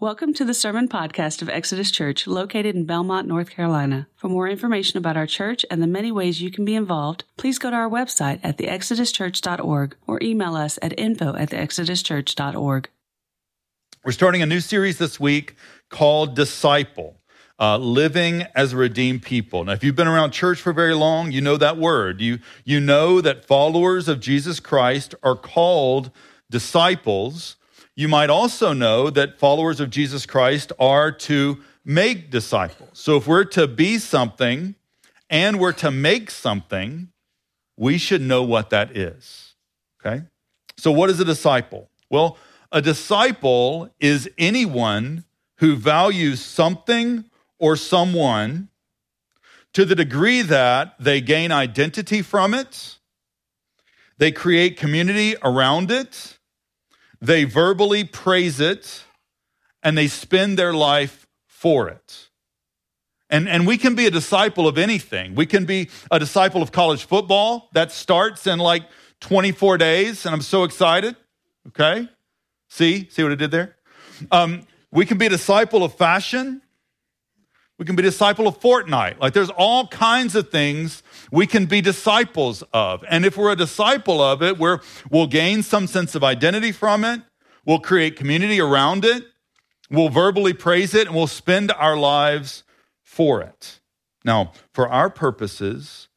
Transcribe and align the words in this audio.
Welcome 0.00 0.32
to 0.34 0.44
the 0.44 0.54
Sermon 0.54 0.86
Podcast 0.86 1.42
of 1.42 1.48
Exodus 1.48 1.90
Church, 1.90 2.28
located 2.28 2.76
in 2.76 2.84
Belmont, 2.84 3.26
North 3.26 3.50
Carolina. 3.50 4.06
For 4.14 4.28
more 4.28 4.48
information 4.48 4.96
about 4.96 5.16
our 5.16 5.26
church 5.26 5.66
and 5.72 5.82
the 5.82 5.88
many 5.88 6.12
ways 6.12 6.40
you 6.40 6.52
can 6.52 6.64
be 6.64 6.76
involved, 6.76 7.24
please 7.36 7.58
go 7.58 7.68
to 7.68 7.74
our 7.74 7.90
website 7.90 8.38
at 8.44 8.58
theexoduschurch.org 8.58 9.96
or 10.06 10.22
email 10.22 10.54
us 10.54 10.78
at 10.82 10.96
info 10.96 11.34
at 11.34 11.50
theexoduschurch.org. 11.50 12.88
We're 14.04 14.12
starting 14.12 14.40
a 14.40 14.46
new 14.46 14.60
series 14.60 14.98
this 14.98 15.18
week 15.18 15.56
called 15.88 16.36
Disciple. 16.36 17.16
Uh, 17.58 17.76
living 17.76 18.44
as 18.54 18.74
a 18.74 18.76
redeemed 18.76 19.22
people. 19.22 19.64
Now, 19.64 19.72
if 19.72 19.82
you've 19.82 19.96
been 19.96 20.06
around 20.06 20.30
church 20.30 20.60
for 20.60 20.72
very 20.72 20.94
long, 20.94 21.32
you 21.32 21.40
know 21.40 21.56
that 21.56 21.76
word. 21.76 22.20
You, 22.20 22.38
you 22.64 22.78
know 22.78 23.20
that 23.20 23.46
followers 23.46 24.06
of 24.06 24.20
Jesus 24.20 24.60
Christ 24.60 25.16
are 25.24 25.34
called 25.34 26.12
disciples 26.48 27.56
you 27.98 28.06
might 28.06 28.30
also 28.30 28.72
know 28.72 29.10
that 29.10 29.40
followers 29.40 29.80
of 29.80 29.90
Jesus 29.90 30.24
Christ 30.24 30.70
are 30.78 31.10
to 31.10 31.58
make 31.84 32.30
disciples. 32.30 32.90
So 32.92 33.16
if 33.16 33.26
we're 33.26 33.42
to 33.46 33.66
be 33.66 33.98
something 33.98 34.76
and 35.28 35.58
we're 35.58 35.72
to 35.72 35.90
make 35.90 36.30
something, 36.30 37.08
we 37.76 37.98
should 37.98 38.20
know 38.20 38.44
what 38.44 38.70
that 38.70 38.96
is. 38.96 39.54
Okay? 40.00 40.22
So, 40.76 40.92
what 40.92 41.10
is 41.10 41.18
a 41.18 41.24
disciple? 41.24 41.90
Well, 42.08 42.38
a 42.70 42.80
disciple 42.80 43.90
is 43.98 44.30
anyone 44.38 45.24
who 45.56 45.74
values 45.74 46.40
something 46.40 47.24
or 47.58 47.74
someone 47.74 48.68
to 49.72 49.84
the 49.84 49.96
degree 49.96 50.42
that 50.42 50.94
they 51.00 51.20
gain 51.20 51.50
identity 51.50 52.22
from 52.22 52.54
it, 52.54 52.98
they 54.18 54.30
create 54.30 54.76
community 54.76 55.34
around 55.42 55.90
it, 55.90 56.37
they 57.20 57.44
verbally 57.44 58.04
praise 58.04 58.60
it 58.60 59.04
and 59.82 59.96
they 59.96 60.08
spend 60.08 60.58
their 60.58 60.72
life 60.72 61.26
for 61.46 61.88
it. 61.88 62.28
And, 63.30 63.48
and 63.48 63.66
we 63.66 63.76
can 63.76 63.94
be 63.94 64.06
a 64.06 64.10
disciple 64.10 64.66
of 64.66 64.78
anything. 64.78 65.34
We 65.34 65.46
can 65.46 65.66
be 65.66 65.90
a 66.10 66.18
disciple 66.18 66.62
of 66.62 66.72
college 66.72 67.04
football 67.04 67.68
that 67.74 67.92
starts 67.92 68.46
in 68.46 68.58
like 68.58 68.84
24 69.20 69.78
days, 69.78 70.24
and 70.24 70.34
I'm 70.34 70.40
so 70.40 70.64
excited. 70.64 71.16
Okay? 71.68 72.08
See? 72.68 73.08
See 73.10 73.22
what 73.22 73.32
I 73.32 73.34
did 73.34 73.50
there? 73.50 73.76
Um, 74.30 74.66
we 74.90 75.04
can 75.04 75.18
be 75.18 75.26
a 75.26 75.30
disciple 75.30 75.84
of 75.84 75.94
fashion. 75.94 76.62
We 77.78 77.84
can 77.84 77.94
be 77.94 78.02
disciple 78.02 78.48
of 78.48 78.58
Fortnite. 78.60 79.20
Like 79.20 79.32
there's 79.32 79.50
all 79.50 79.86
kinds 79.86 80.34
of 80.34 80.50
things 80.50 81.02
we 81.30 81.46
can 81.46 81.66
be 81.66 81.80
disciples 81.80 82.64
of. 82.72 83.04
And 83.08 83.24
if 83.24 83.36
we're 83.36 83.52
a 83.52 83.56
disciple 83.56 84.20
of 84.20 84.42
it, 84.42 84.58
we're, 84.58 84.80
we'll 85.10 85.28
gain 85.28 85.62
some 85.62 85.86
sense 85.86 86.16
of 86.16 86.24
identity 86.24 86.72
from 86.72 87.04
it. 87.04 87.22
We'll 87.64 87.78
create 87.78 88.16
community 88.16 88.60
around 88.60 89.04
it. 89.04 89.24
We'll 89.90 90.08
verbally 90.08 90.52
praise 90.52 90.92
it 90.94 91.06
and 91.06 91.14
we'll 91.14 91.28
spend 91.28 91.70
our 91.72 91.96
lives 91.96 92.64
for 93.02 93.40
it. 93.40 93.80
Now, 94.24 94.52
for 94.72 94.88
our 94.88 95.08
purposes, 95.08 96.08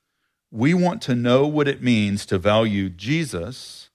we 0.49 0.73
want 0.73 1.01
to 1.03 1.15
know 1.15 1.45
what 1.45 1.67
it 1.67 1.81
means 1.81 2.25
to 2.25 2.37
value 2.37 2.89
Jesus 2.89 3.89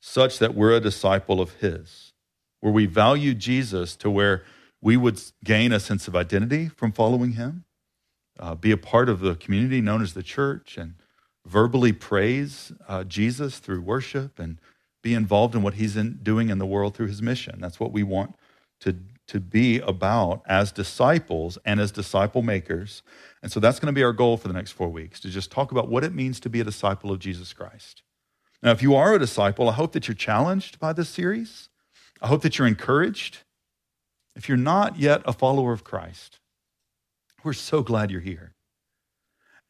such 0.00 0.38
that 0.38 0.54
we're 0.54 0.72
a 0.72 0.80
disciple 0.80 1.40
of 1.40 1.54
his, 1.54 2.12
where 2.60 2.72
we 2.72 2.86
value 2.86 3.34
Jesus 3.34 3.94
to 3.96 4.10
where 4.10 4.42
we 4.82 4.96
would 4.96 5.22
gain 5.44 5.72
a 5.72 5.80
sense 5.80 6.08
of 6.08 6.16
identity 6.16 6.68
from 6.68 6.92
following 6.92 7.32
him, 7.32 7.64
uh, 8.38 8.54
be 8.56 8.72
a 8.72 8.76
part 8.76 9.08
of 9.08 9.20
the 9.20 9.36
community 9.36 9.80
known 9.80 10.02
as 10.02 10.12
the 10.12 10.22
church, 10.22 10.76
and 10.76 10.94
verbally 11.46 11.92
praise 11.92 12.72
uh, 12.88 13.04
Jesus 13.04 13.58
through 13.58 13.80
worship 13.80 14.38
and 14.38 14.60
be 15.02 15.14
involved 15.14 15.54
in 15.54 15.62
what 15.62 15.74
he's 15.74 15.96
in, 15.96 16.18
doing 16.22 16.48
in 16.48 16.58
the 16.58 16.66
world 16.66 16.94
through 16.94 17.08
his 17.08 17.22
mission. 17.22 17.60
That's 17.60 17.80
what 17.80 17.92
we 17.92 18.02
want 18.02 18.34
to, 18.80 18.96
to 19.28 19.40
be 19.40 19.78
about 19.80 20.42
as 20.46 20.72
disciples 20.72 21.58
and 21.64 21.80
as 21.80 21.90
disciple 21.92 22.42
makers. 22.42 23.02
And 23.42 23.50
so 23.50 23.60
that's 23.60 23.78
going 23.78 23.92
to 23.92 23.98
be 23.98 24.04
our 24.04 24.12
goal 24.12 24.36
for 24.36 24.48
the 24.48 24.54
next 24.54 24.72
four 24.72 24.88
weeks 24.88 25.20
to 25.20 25.28
just 25.28 25.50
talk 25.50 25.72
about 25.72 25.88
what 25.88 26.04
it 26.04 26.14
means 26.14 26.40
to 26.40 26.50
be 26.50 26.60
a 26.60 26.64
disciple 26.64 27.10
of 27.10 27.18
Jesus 27.18 27.52
Christ. 27.52 28.02
Now, 28.62 28.70
if 28.70 28.82
you 28.82 28.94
are 28.94 29.14
a 29.14 29.18
disciple, 29.18 29.68
I 29.68 29.72
hope 29.72 29.92
that 29.92 30.06
you're 30.06 30.14
challenged 30.14 30.78
by 30.78 30.92
this 30.92 31.08
series. 31.08 31.68
I 32.20 32.28
hope 32.28 32.42
that 32.42 32.58
you're 32.58 32.68
encouraged. 32.68 33.38
If 34.34 34.48
you're 34.48 34.56
not 34.56 34.98
yet 34.98 35.22
a 35.24 35.32
follower 35.32 35.72
of 35.72 35.84
Christ, 35.84 36.38
we're 37.44 37.52
so 37.52 37.82
glad 37.82 38.10
you're 38.10 38.20
here. 38.20 38.54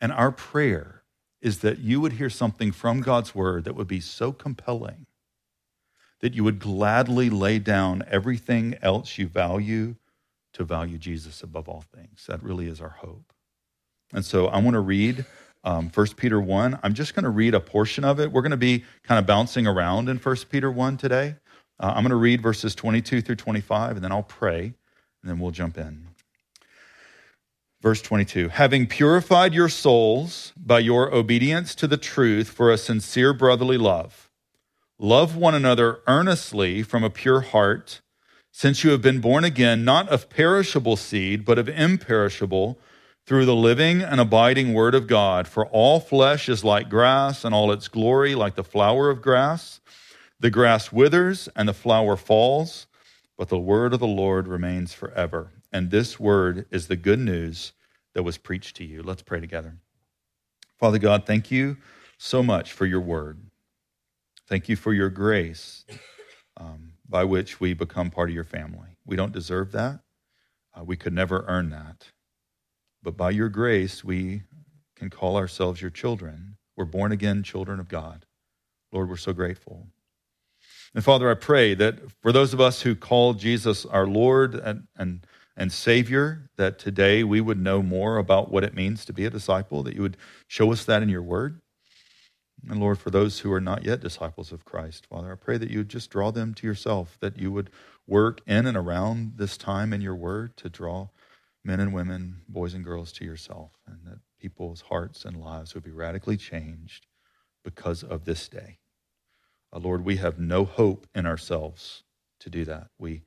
And 0.01 0.13
our 0.13 0.33
prayer 0.33 1.03
is 1.41 1.59
that 1.59 1.79
you 1.79 2.01
would 2.01 2.15
hear 2.15 2.31
something 2.31 2.73
from 2.73 3.01
God's 3.01 3.35
word 3.35 3.65
that 3.65 3.75
would 3.75 3.89
be 3.89 4.01
so 4.01 4.33
compelling 4.33 5.07
that 6.21 6.35
you 6.35 6.45
would 6.45 6.61
gladly 6.61 7.29
lay 7.29 7.59
down 7.59 8.05
everything 8.09 8.77
else 8.81 9.19
you 9.19 9.27
value 9.27 9.97
to 10.53 10.65
value 10.65 10.99
Jesus 10.99 11.43
above 11.43 11.69
all 11.69 11.85
things. 11.95 12.25
That 12.29 12.43
really 12.43 12.69
is 12.69 12.81
our 12.81 12.91
hope. 12.91 13.33
And 14.13 14.25
so 14.25 14.47
I 14.47 14.59
want 14.59 14.75
to 14.75 14.81
read 14.81 15.25
um, 15.65 15.91
1 15.93 16.07
Peter 16.17 16.41
1. 16.41 16.79
I'm 16.83 16.95
just 16.95 17.15
going 17.15 17.25
to 17.25 17.31
read 17.31 17.55
a 17.55 17.61
portion 17.61 18.05
of 18.05 18.21
it. 18.21 18.31
We're 18.31 18.43
going 18.43 18.51
to 18.51 18.57
be 18.57 18.85
kind 19.03 19.19
of 19.19 19.27
bouncing 19.27 19.67
around 19.67 20.09
in 20.09 20.19
1 20.19 20.37
Peter 20.51 20.71
1 20.71 20.97
today. 20.97 21.37
Uh, 21.83 21.95
I'm 21.97 22.05
going 22.05 22.11
to 22.11 22.17
read 22.17 22.41
verses 22.41 22.77
22 22.77 23.23
through 23.23 23.35
25, 23.35 23.97
and 23.97 24.05
then 24.05 24.13
I'll 24.13 24.23
pray, 24.23 24.67
and 24.67 24.75
then 25.25 25.41
we'll 25.41 25.51
jump 25.51 25.77
in. 25.77 26.07
Verse 27.81 28.01
22 28.01 28.51
Having 28.51 28.87
purified 28.87 29.53
your 29.53 29.69
souls 29.69 30.53
by 30.57 30.79
your 30.79 31.13
obedience 31.13 31.75
to 31.75 31.89
the 31.89 31.97
truth 31.97 32.49
for 32.49 32.71
a 32.71 32.79
sincere 32.79 33.35
brotherly 33.35 33.77
love, 33.77 34.31
love 35.01 35.37
one 35.37 35.57
another 35.57 35.99
earnestly 36.07 36.85
from 36.85 37.03
a 37.03 37.11
pure 37.11 37.41
heart, 37.41 38.01
since 38.53 38.85
you 38.85 38.91
have 38.93 39.03
been 39.03 39.21
born 39.21 39.43
again, 39.43 39.85
not 39.85 40.09
of 40.09 40.31
perishable 40.31 40.97
seed, 40.97 41.45
but 41.45 41.59
of 41.59 41.69
imperishable, 41.69 42.79
through 43.27 43.45
the 43.45 43.57
living 43.57 44.03
and 44.03 44.21
abiding 44.21 44.73
word 44.73 44.95
of 44.95 45.09
God. 45.09 45.49
For 45.49 45.67
all 45.67 45.99
flesh 45.99 46.49
is 46.49 46.63
like 46.63 46.89
grass, 46.89 47.45
and 47.45 47.53
all 47.53 47.73
its 47.73 47.89
glory 47.89 48.37
like 48.37 48.55
the 48.55 48.63
flower 48.63 49.11
of 49.11 49.21
grass. 49.21 49.81
The 50.43 50.51
grass 50.51 50.91
withers 50.91 51.49
and 51.55 51.69
the 51.69 51.73
flower 51.73 52.17
falls, 52.17 52.89
but 53.39 53.49
the 53.49 53.61
word 53.61 53.95
of 53.95 54.01
the 54.01 54.09
Lord 54.09 54.49
remains 54.49 54.93
forever. 54.93 55.53
And 55.71 55.89
this 55.89 56.19
word 56.19 56.67
is 56.69 56.89
the 56.89 56.97
good 56.97 57.21
news 57.21 57.75
that 58.15 58.25
was 58.25 58.39
preached 58.39 58.75
to 58.79 58.85
you. 58.85 59.05
Let's 59.05 59.23
pray 59.23 59.39
together. 59.39 59.77
Father 60.81 60.99
God, 60.99 61.27
thank 61.27 61.53
you 61.53 61.77
so 62.19 62.43
much 62.43 62.73
for 62.73 62.87
your 62.87 63.01
word. 63.01 63.39
Thank 64.49 64.69
you 64.69 64.75
for 64.75 64.93
your 64.93 65.11
grace 65.11 65.85
um, 66.57 66.95
by 67.09 67.23
which 67.23 67.61
we 67.61 67.73
become 67.73 68.11
part 68.11 68.29
of 68.29 68.35
your 68.35 68.43
family. 68.43 68.97
We 69.07 69.15
don't 69.15 69.31
deserve 69.31 69.71
that, 69.71 70.01
uh, 70.77 70.83
we 70.83 70.97
could 70.97 71.13
never 71.13 71.45
earn 71.47 71.71
that. 71.71 72.09
But 73.01 73.17
by 73.17 73.31
your 73.31 73.49
grace, 73.49 74.03
we 74.03 74.43
can 74.97 75.09
call 75.09 75.37
ourselves 75.37 75.81
your 75.81 75.93
children. 75.93 76.57
We're 76.77 76.85
born 76.85 77.13
again 77.13 77.45
children 77.45 77.79
of 77.79 77.87
God. 77.87 78.27
Lord, 78.91 79.09
we're 79.09 79.17
so 79.17 79.33
grateful. 79.33 79.87
And 80.95 81.03
Father, 81.03 81.31
I 81.31 81.35
pray 81.35 81.75
that 81.75 82.11
for 82.21 82.33
those 82.33 82.53
of 82.53 82.61
us 82.61 82.83
who 82.83 82.95
call 82.95 83.33
Jesus 83.33 83.87
our 83.87 84.07
Lord 84.07 84.55
and, 84.55 84.87
and, 84.97 85.27
and 85.57 85.73
Savior, 85.73 86.51
that 86.57 86.79
today 86.79 87.25
we 87.25 87.41
would 87.41 87.59
know 87.59 87.83
more 87.83 88.19
about 88.19 88.51
what 88.51 88.65
it 88.65 88.75
means 88.75 89.05
to 89.07 89.13
be 89.13 89.25
a 89.25 89.31
disciple, 89.31 89.83
that 89.85 89.95
you 89.95 90.03
would 90.03 90.19
show 90.49 90.71
us 90.71 90.85
that 90.85 91.03
in 91.03 91.09
your 91.09 91.23
word. 91.23 91.61
And 92.69 92.79
Lord, 92.79 92.99
for 92.99 93.11
those 93.11 93.41
who 93.41 93.53
are 93.53 93.61
not 93.61 93.85
yet 93.85 94.01
disciples 94.01 94.53
of 94.53 94.65
Christ, 94.65 95.07
Father, 95.07 95.33
I 95.33 95.35
pray 95.37 95.57
that 95.57 95.71
you 95.71 95.79
would 95.79 95.89
just 95.89 96.11
draw 96.11 96.31
them 96.31 96.53
to 96.55 96.67
yourself, 96.67 97.17
that 97.21 97.39
you 97.39 97.51
would 97.51 97.71
work 98.07 98.41
in 98.47 98.67
and 98.67 98.77
around 98.77 99.33
this 99.37 99.57
time 99.57 99.93
in 99.93 100.01
your 100.03 100.15
word 100.15 100.57
to 100.59 100.69
draw 100.69 101.09
men 101.65 101.81
and 101.81 101.95
women, 101.95 102.43
boys 102.49 102.75
and 102.75 102.85
girls 102.85 103.13
to 103.13 103.25
yourself, 103.25 103.71
and 103.87 103.99
that 104.05 104.19
people's 104.41 104.83
hearts 104.83 105.25
and 105.25 105.41
lives 105.41 105.75
would 105.75 105.85
be 105.85 105.91
radically 105.91 106.37
changed 106.37 107.07
because 107.65 108.03
of 108.03 108.25
this 108.25 108.49
day. 108.49 108.79
Uh, 109.73 109.79
Lord, 109.79 110.05
we 110.05 110.17
have 110.17 110.39
no 110.39 110.65
hope 110.65 111.07
in 111.15 111.27
ourselves 111.27 112.03
to 112.41 112.51
do 112.51 112.65
that. 112.65 112.89
We, 112.99 113.23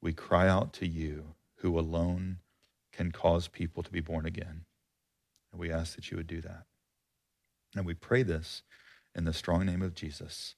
we 0.00 0.12
cry 0.12 0.48
out 0.48 0.72
to 0.74 0.86
you, 0.86 1.34
who 1.58 1.78
alone 1.78 2.38
can 2.92 3.10
cause 3.10 3.48
people 3.48 3.82
to 3.82 3.90
be 3.90 4.00
born 4.00 4.26
again. 4.26 4.64
And 5.50 5.60
we 5.60 5.72
ask 5.72 5.96
that 5.96 6.10
you 6.10 6.16
would 6.16 6.26
do 6.26 6.40
that. 6.42 6.64
And 7.76 7.86
we 7.86 7.94
pray 7.94 8.22
this 8.22 8.62
in 9.14 9.24
the 9.24 9.32
strong 9.32 9.66
name 9.66 9.82
of 9.82 9.94
Jesus. 9.94 10.54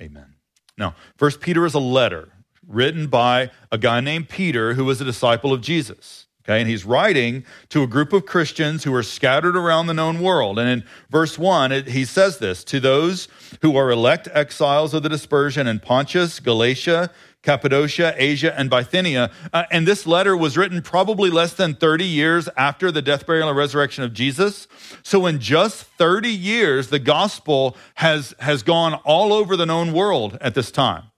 Amen. 0.00 0.34
Now, 0.76 0.94
First 1.16 1.40
Peter 1.40 1.66
is 1.66 1.74
a 1.74 1.80
letter 1.80 2.30
written 2.66 3.08
by 3.08 3.50
a 3.72 3.78
guy 3.78 4.00
named 4.00 4.28
Peter 4.28 4.74
who 4.74 4.84
was 4.84 5.00
a 5.00 5.04
disciple 5.04 5.52
of 5.52 5.60
Jesus. 5.60 6.27
Okay, 6.48 6.60
and 6.60 6.70
he's 6.70 6.86
writing 6.86 7.44
to 7.68 7.82
a 7.82 7.86
group 7.86 8.14
of 8.14 8.24
Christians 8.24 8.82
who 8.82 8.94
are 8.94 9.02
scattered 9.02 9.54
around 9.54 9.86
the 9.86 9.92
known 9.92 10.22
world. 10.22 10.58
And 10.58 10.66
in 10.66 10.88
verse 11.10 11.38
1, 11.38 11.72
it, 11.72 11.88
he 11.88 12.06
says 12.06 12.38
this 12.38 12.64
to 12.64 12.80
those 12.80 13.28
who 13.60 13.76
are 13.76 13.90
elect 13.90 14.28
exiles 14.32 14.94
of 14.94 15.02
the 15.02 15.10
dispersion 15.10 15.66
in 15.66 15.78
Pontus, 15.78 16.40
Galatia, 16.40 17.10
Cappadocia, 17.42 18.14
Asia, 18.16 18.58
and 18.58 18.70
Bithynia. 18.70 19.30
Uh, 19.52 19.64
and 19.70 19.86
this 19.86 20.06
letter 20.06 20.34
was 20.34 20.56
written 20.56 20.80
probably 20.80 21.28
less 21.28 21.52
than 21.52 21.74
30 21.74 22.06
years 22.06 22.48
after 22.56 22.90
the 22.90 23.02
death, 23.02 23.26
burial, 23.26 23.50
and 23.50 23.58
resurrection 23.58 24.02
of 24.02 24.14
Jesus. 24.14 24.66
So 25.02 25.26
in 25.26 25.40
just 25.40 25.82
30 25.82 26.30
years, 26.30 26.88
the 26.88 26.98
gospel 26.98 27.76
has, 27.96 28.34
has 28.38 28.62
gone 28.62 28.94
all 29.04 29.34
over 29.34 29.54
the 29.54 29.66
known 29.66 29.92
world 29.92 30.38
at 30.40 30.54
this 30.54 30.70
time. 30.70 31.10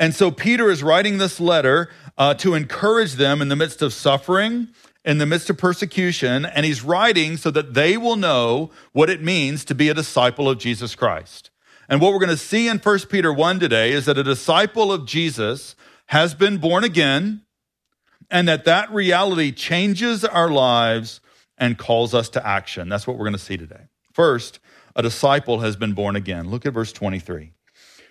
And 0.00 0.14
so 0.14 0.30
Peter 0.30 0.70
is 0.70 0.82
writing 0.82 1.18
this 1.18 1.38
letter 1.38 1.90
uh, 2.16 2.32
to 2.34 2.54
encourage 2.54 3.12
them 3.12 3.42
in 3.42 3.48
the 3.48 3.54
midst 3.54 3.82
of 3.82 3.92
suffering, 3.92 4.68
in 5.04 5.18
the 5.18 5.26
midst 5.26 5.50
of 5.50 5.58
persecution, 5.58 6.46
and 6.46 6.64
he's 6.64 6.82
writing 6.82 7.36
so 7.36 7.50
that 7.50 7.74
they 7.74 7.98
will 7.98 8.16
know 8.16 8.70
what 8.92 9.10
it 9.10 9.22
means 9.22 9.62
to 9.66 9.74
be 9.74 9.90
a 9.90 9.94
disciple 9.94 10.48
of 10.48 10.58
Jesus 10.58 10.94
Christ. 10.94 11.50
And 11.86 12.00
what 12.00 12.14
we're 12.14 12.18
going 12.18 12.30
to 12.30 12.38
see 12.38 12.66
in 12.66 12.78
1 12.78 12.98
Peter 13.10 13.30
1 13.30 13.60
today 13.60 13.92
is 13.92 14.06
that 14.06 14.16
a 14.16 14.22
disciple 14.22 14.90
of 14.90 15.04
Jesus 15.04 15.76
has 16.06 16.34
been 16.34 16.56
born 16.56 16.82
again, 16.82 17.42
and 18.30 18.48
that 18.48 18.64
that 18.64 18.90
reality 18.90 19.52
changes 19.52 20.24
our 20.24 20.48
lives 20.48 21.20
and 21.58 21.76
calls 21.76 22.14
us 22.14 22.30
to 22.30 22.46
action. 22.46 22.88
That's 22.88 23.06
what 23.06 23.18
we're 23.18 23.26
going 23.26 23.32
to 23.34 23.38
see 23.38 23.58
today. 23.58 23.88
First, 24.14 24.60
a 24.96 25.02
disciple 25.02 25.60
has 25.60 25.76
been 25.76 25.92
born 25.92 26.16
again. 26.16 26.48
Look 26.48 26.64
at 26.64 26.72
verse 26.72 26.90
23. 26.90 27.52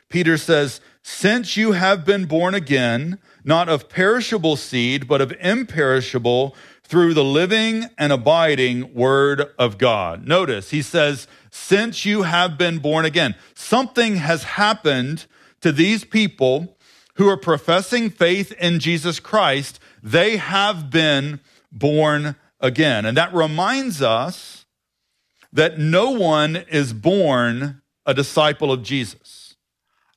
Peter 0.10 0.38
says, 0.38 0.82
Since 1.02 1.58
you 1.58 1.74
have 1.74 2.06
been 2.06 2.26
born 2.26 2.54
again, 2.54 3.20
not 3.44 3.70
of 3.70 3.90
perishable 3.90 4.56
seed, 4.56 5.08
but 5.08 5.22
of 5.22 5.34
imperishable, 5.40 6.56
through 6.90 7.14
the 7.14 7.24
living 7.24 7.86
and 8.00 8.12
abiding 8.12 8.94
word 8.96 9.46
of 9.60 9.78
God. 9.78 10.28
Notice, 10.28 10.72
he 10.72 10.82
says, 10.82 11.28
Since 11.52 12.04
you 12.04 12.24
have 12.24 12.58
been 12.58 12.80
born 12.80 13.06
again, 13.06 13.36
something 13.54 14.16
has 14.16 14.44
happened 14.44 15.28
to 15.62 15.72
these 15.72 16.04
people 16.04 16.78
who 17.16 17.30
are 17.30 17.38
professing 17.38 18.10
faith 18.10 18.52
in 18.54 18.80
Jesus 18.80 19.20
Christ. 19.20 19.80
They 20.02 20.38
have 20.38 20.90
been 20.90 21.42
born 21.72 22.36
again. 22.60 23.06
And 23.06 23.16
that 23.18 23.34
reminds 23.36 24.02
us 24.02 24.66
that 25.54 25.78
no 25.78 26.10
one 26.10 26.56
is 26.56 26.94
born 26.94 27.84
a 28.06 28.16
disciple 28.16 28.72
of 28.72 28.82
Jesus. 28.82 29.39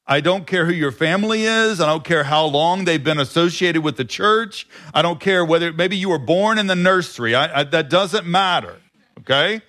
I 0.06 0.20
don't 0.20 0.46
care 0.46 0.66
who 0.66 0.72
your 0.72 0.93
family 0.93 1.44
is. 1.44 1.81
I 1.81 1.87
don't 1.87 2.04
care 2.04 2.25
how 2.25 2.44
long 2.44 2.84
they've 2.84 3.02
been 3.02 3.20
associated 3.20 3.82
with 3.82 3.96
the 3.96 4.04
church. 4.04 4.66
I 4.93 5.00
don't 5.00 5.20
care 5.20 5.44
whether 5.44 5.72
maybe 5.72 5.96
you 5.96 6.08
were 6.08 6.19
born 6.19 6.58
in 6.58 6.66
the 6.66 6.75
nursery. 6.75 7.34
I, 7.34 7.60
I, 7.60 7.64
that 7.64 7.88
doesn't 7.88 8.26
matter. 8.26 8.81
Okay? 9.20 9.62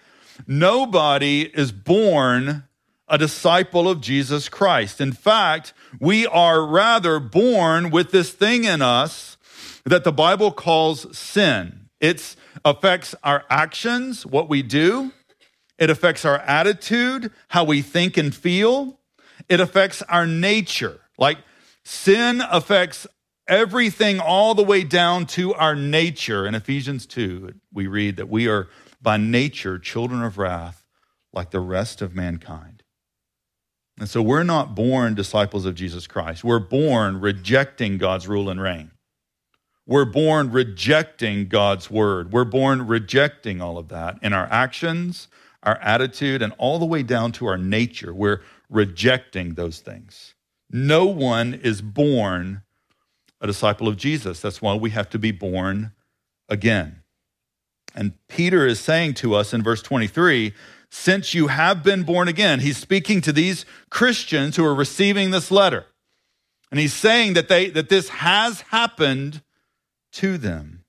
Nobody 0.47 1.43
is 1.43 1.71
born 1.71 2.63
a 3.07 3.17
disciple 3.17 3.87
of 3.87 4.01
Jesus 4.01 4.49
Christ. 4.49 4.99
In 4.99 5.11
fact, 5.11 5.73
we 5.99 6.25
are 6.25 6.65
rather 6.65 7.19
born 7.19 7.91
with 7.91 8.11
this 8.11 8.31
thing 8.31 8.63
in 8.63 8.81
us 8.81 9.37
that 9.85 10.03
the 10.03 10.11
Bible 10.11 10.51
calls 10.51 11.15
sin. 11.15 11.89
It 11.99 12.35
affects 12.65 13.13
our 13.23 13.43
actions, 13.49 14.25
what 14.25 14.49
we 14.49 14.63
do. 14.63 15.11
It 15.77 15.89
affects 15.89 16.25
our 16.25 16.39
attitude, 16.39 17.31
how 17.49 17.63
we 17.65 17.81
think 17.81 18.17
and 18.17 18.33
feel. 18.33 18.99
It 19.49 19.59
affects 19.59 20.01
our 20.03 20.25
nature. 20.25 20.99
Like 21.17 21.37
sin 21.83 22.41
affects 22.41 23.07
everything 23.47 24.19
all 24.19 24.55
the 24.55 24.63
way 24.63 24.83
down 24.83 25.25
to 25.25 25.53
our 25.53 25.75
nature. 25.75 26.45
In 26.45 26.55
Ephesians 26.55 27.05
2, 27.05 27.53
we 27.73 27.87
read 27.87 28.15
that 28.17 28.29
we 28.29 28.47
are 28.47 28.67
by 29.01 29.17
nature 29.17 29.77
children 29.77 30.23
of 30.23 30.37
wrath 30.37 30.85
like 31.33 31.51
the 31.51 31.59
rest 31.59 32.01
of 32.01 32.15
mankind. 32.15 32.83
And 33.99 34.09
so 34.09 34.21
we're 34.21 34.43
not 34.43 34.75
born 34.75 35.13
disciples 35.13 35.65
of 35.65 35.75
Jesus 35.75 36.07
Christ. 36.07 36.43
We're 36.43 36.59
born 36.59 37.19
rejecting 37.19 37.97
God's 37.97 38.27
rule 38.27 38.49
and 38.49 38.61
reign. 38.61 38.91
We're 39.85 40.05
born 40.05 40.51
rejecting 40.51 41.47
God's 41.47 41.91
word. 41.91 42.31
We're 42.31 42.45
born 42.45 42.87
rejecting 42.87 43.61
all 43.61 43.77
of 43.77 43.89
that 43.89 44.17
in 44.21 44.31
our 44.31 44.47
actions, 44.49 45.27
our 45.61 45.75
attitude, 45.77 46.41
and 46.41 46.53
all 46.57 46.79
the 46.79 46.85
way 46.85 47.03
down 47.03 47.33
to 47.33 47.45
our 47.47 47.57
nature. 47.57 48.13
We're 48.13 48.41
rejecting 48.73 49.53
those 49.53 49.79
things. 49.79 50.33
No 50.69 51.05
one 51.05 51.53
is 51.53 51.81
born 51.81 52.63
a 53.39 53.47
disciple 53.47 53.87
of 53.87 53.97
Jesus. 53.97 54.39
That's 54.39 54.61
why 54.61 54.75
we 54.75 54.89
have 54.91 55.09
to 55.11 55.19
be 55.19 55.31
born 55.31 55.91
again. 56.49 57.03
And 57.95 58.13
Peter 58.27 58.65
is 58.65 58.79
saying 58.79 59.13
to 59.15 59.35
us 59.35 59.53
in 59.53 59.61
verse 59.61 59.81
23 59.81 60.53
since 60.95 61.33
you 61.33 61.47
have 61.47 61.81
been 61.81 62.03
born 62.03 62.27
again, 62.27 62.59
he's 62.59 62.77
speaking 62.77 63.19
to 63.21 63.33
these 63.33 63.65
Christians 63.89 64.55
who 64.55 64.63
are 64.63 64.75
receiving 64.75 65.31
this 65.31 65.49
letter. 65.49 65.87
And 66.69 66.79
he's 66.79 66.93
saying 66.93 67.33
that, 67.33 67.49
they, 67.49 67.71
that 67.71 67.89
this 67.89 68.09
has 68.09 68.61
happened 68.61 69.41
to 70.13 70.37
them. 70.37 70.83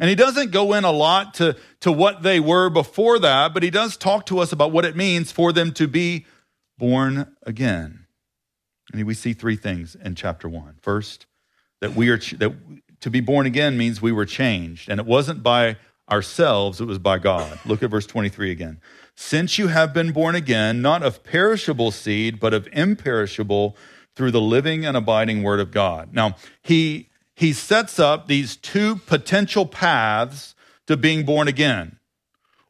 And 0.00 0.08
he 0.08 0.14
doesn't 0.14 0.50
go 0.50 0.72
in 0.72 0.84
a 0.84 0.90
lot 0.90 1.34
to, 1.34 1.56
to 1.80 1.92
what 1.92 2.22
they 2.22 2.40
were 2.40 2.70
before 2.70 3.18
that, 3.18 3.52
but 3.52 3.62
he 3.62 3.68
does 3.68 3.98
talk 3.98 4.24
to 4.26 4.38
us 4.38 4.50
about 4.50 4.72
what 4.72 4.86
it 4.86 4.96
means 4.96 5.30
for 5.30 5.52
them 5.52 5.72
to 5.72 5.86
be 5.86 6.24
born 6.80 7.36
again. 7.44 8.06
And 8.92 9.04
we 9.04 9.14
see 9.14 9.32
three 9.34 9.54
things 9.54 9.94
in 9.94 10.16
chapter 10.16 10.48
one. 10.48 10.78
First, 10.82 11.26
that 11.80 11.94
we 11.94 12.08
are 12.08 12.16
that 12.16 12.52
to 13.00 13.10
be 13.10 13.20
born 13.20 13.46
again 13.46 13.78
means 13.78 14.02
we 14.02 14.10
were 14.10 14.26
changed, 14.26 14.88
and 14.88 14.98
it 14.98 15.06
wasn't 15.06 15.44
by 15.44 15.76
ourselves, 16.10 16.80
it 16.80 16.86
was 16.86 16.98
by 16.98 17.18
God. 17.18 17.60
Look 17.64 17.84
at 17.84 17.90
verse 17.90 18.06
23 18.06 18.50
again. 18.50 18.80
Since 19.14 19.58
you 19.58 19.68
have 19.68 19.94
been 19.94 20.10
born 20.10 20.34
again, 20.34 20.82
not 20.82 21.04
of 21.04 21.22
perishable 21.22 21.92
seed, 21.92 22.40
but 22.40 22.52
of 22.52 22.68
imperishable 22.72 23.76
through 24.16 24.32
the 24.32 24.40
living 24.40 24.84
and 24.84 24.96
abiding 24.96 25.42
word 25.42 25.60
of 25.60 25.70
God. 25.70 26.12
Now, 26.12 26.36
he 26.62 27.10
he 27.34 27.52
sets 27.52 27.98
up 27.98 28.26
these 28.26 28.56
two 28.56 28.96
potential 28.96 29.66
paths 29.66 30.54
to 30.86 30.96
being 30.96 31.24
born 31.24 31.48
again. 31.48 31.98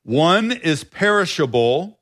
One 0.02 0.52
is 0.52 0.84
perishable, 0.84 1.99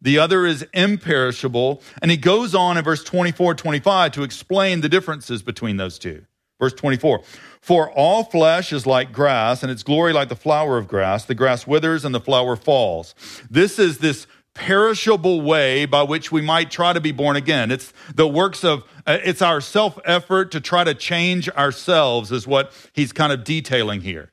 the 0.00 0.18
other 0.18 0.46
is 0.46 0.66
imperishable. 0.72 1.82
And 2.00 2.10
he 2.10 2.16
goes 2.16 2.54
on 2.54 2.76
in 2.78 2.84
verse 2.84 3.04
24, 3.04 3.54
25 3.54 4.12
to 4.12 4.22
explain 4.22 4.80
the 4.80 4.88
differences 4.88 5.42
between 5.42 5.76
those 5.76 5.98
two. 5.98 6.24
Verse 6.60 6.72
24 6.72 7.22
For 7.60 7.90
all 7.92 8.24
flesh 8.24 8.72
is 8.72 8.86
like 8.86 9.12
grass, 9.12 9.62
and 9.62 9.70
its 9.70 9.82
glory 9.82 10.12
like 10.12 10.28
the 10.28 10.36
flower 10.36 10.78
of 10.78 10.88
grass. 10.88 11.24
The 11.24 11.34
grass 11.34 11.66
withers 11.66 12.04
and 12.04 12.14
the 12.14 12.20
flower 12.20 12.56
falls. 12.56 13.14
This 13.50 13.78
is 13.78 13.98
this 13.98 14.26
perishable 14.54 15.40
way 15.40 15.86
by 15.86 16.02
which 16.02 16.32
we 16.32 16.40
might 16.40 16.68
try 16.70 16.92
to 16.92 17.00
be 17.00 17.12
born 17.12 17.36
again. 17.36 17.70
It's 17.70 17.92
the 18.12 18.26
works 18.26 18.64
of, 18.64 18.82
it's 19.06 19.40
our 19.40 19.60
self 19.60 19.98
effort 20.04 20.50
to 20.52 20.60
try 20.60 20.84
to 20.84 20.94
change 20.94 21.48
ourselves, 21.50 22.32
is 22.32 22.46
what 22.46 22.72
he's 22.92 23.12
kind 23.12 23.32
of 23.32 23.44
detailing 23.44 24.00
here. 24.00 24.32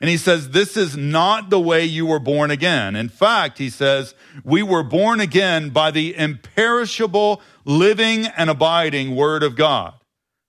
And 0.00 0.10
he 0.10 0.16
says, 0.16 0.50
This 0.50 0.76
is 0.76 0.96
not 0.96 1.48
the 1.48 1.60
way 1.60 1.84
you 1.84 2.06
were 2.06 2.18
born 2.18 2.50
again. 2.50 2.96
In 2.96 3.08
fact, 3.08 3.58
he 3.58 3.70
says, 3.70 4.14
We 4.44 4.62
were 4.62 4.82
born 4.82 5.20
again 5.20 5.70
by 5.70 5.90
the 5.90 6.16
imperishable, 6.16 7.40
living, 7.64 8.26
and 8.26 8.50
abiding 8.50 9.16
Word 9.16 9.42
of 9.42 9.56
God. 9.56 9.94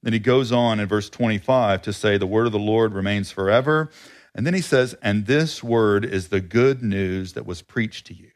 Then 0.03 0.13
he 0.13 0.19
goes 0.19 0.51
on 0.51 0.79
in 0.79 0.87
verse 0.87 1.09
25 1.09 1.81
to 1.83 1.93
say, 1.93 2.17
The 2.17 2.27
Word 2.27 2.45
of 2.45 2.51
the 2.51 2.59
Lord 2.59 2.93
remains 2.93 3.31
forever. 3.31 3.89
And 4.35 4.45
then 4.45 4.53
he 4.53 4.61
says, 4.61 4.95
And 5.01 5.25
this 5.25 5.63
Word 5.63 6.05
is 6.05 6.27
the 6.27 6.41
good 6.41 6.83
news 6.83 7.33
that 7.33 7.45
was 7.45 7.61
preached 7.61 8.07
to 8.07 8.13
you. 8.13 8.31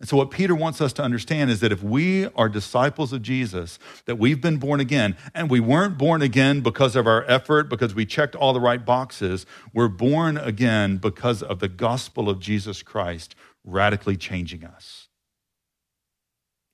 And 0.00 0.08
so, 0.08 0.16
what 0.16 0.30
Peter 0.30 0.54
wants 0.54 0.80
us 0.80 0.92
to 0.94 1.02
understand 1.02 1.50
is 1.50 1.58
that 1.60 1.72
if 1.72 1.82
we 1.82 2.26
are 2.36 2.48
disciples 2.48 3.12
of 3.12 3.20
Jesus, 3.20 3.80
that 4.04 4.16
we've 4.16 4.40
been 4.40 4.58
born 4.58 4.78
again, 4.78 5.16
and 5.34 5.50
we 5.50 5.58
weren't 5.58 5.98
born 5.98 6.22
again 6.22 6.60
because 6.60 6.94
of 6.94 7.08
our 7.08 7.24
effort, 7.24 7.68
because 7.68 7.96
we 7.96 8.06
checked 8.06 8.36
all 8.36 8.52
the 8.52 8.60
right 8.60 8.84
boxes, 8.84 9.44
we're 9.74 9.88
born 9.88 10.36
again 10.36 10.98
because 10.98 11.42
of 11.42 11.58
the 11.58 11.68
gospel 11.68 12.28
of 12.30 12.38
Jesus 12.38 12.80
Christ 12.82 13.34
radically 13.64 14.16
changing 14.16 14.64
us. 14.64 15.08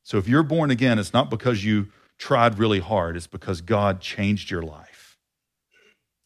So, 0.02 0.18
if 0.18 0.28
you're 0.28 0.42
born 0.42 0.70
again, 0.70 0.98
it's 0.98 1.14
not 1.14 1.30
because 1.30 1.64
you 1.64 1.88
tried 2.18 2.58
really 2.58 2.80
hard, 2.80 3.16
it's 3.16 3.26
because 3.26 3.62
God 3.62 4.02
changed 4.02 4.50
your 4.50 4.62
life. 4.62 5.16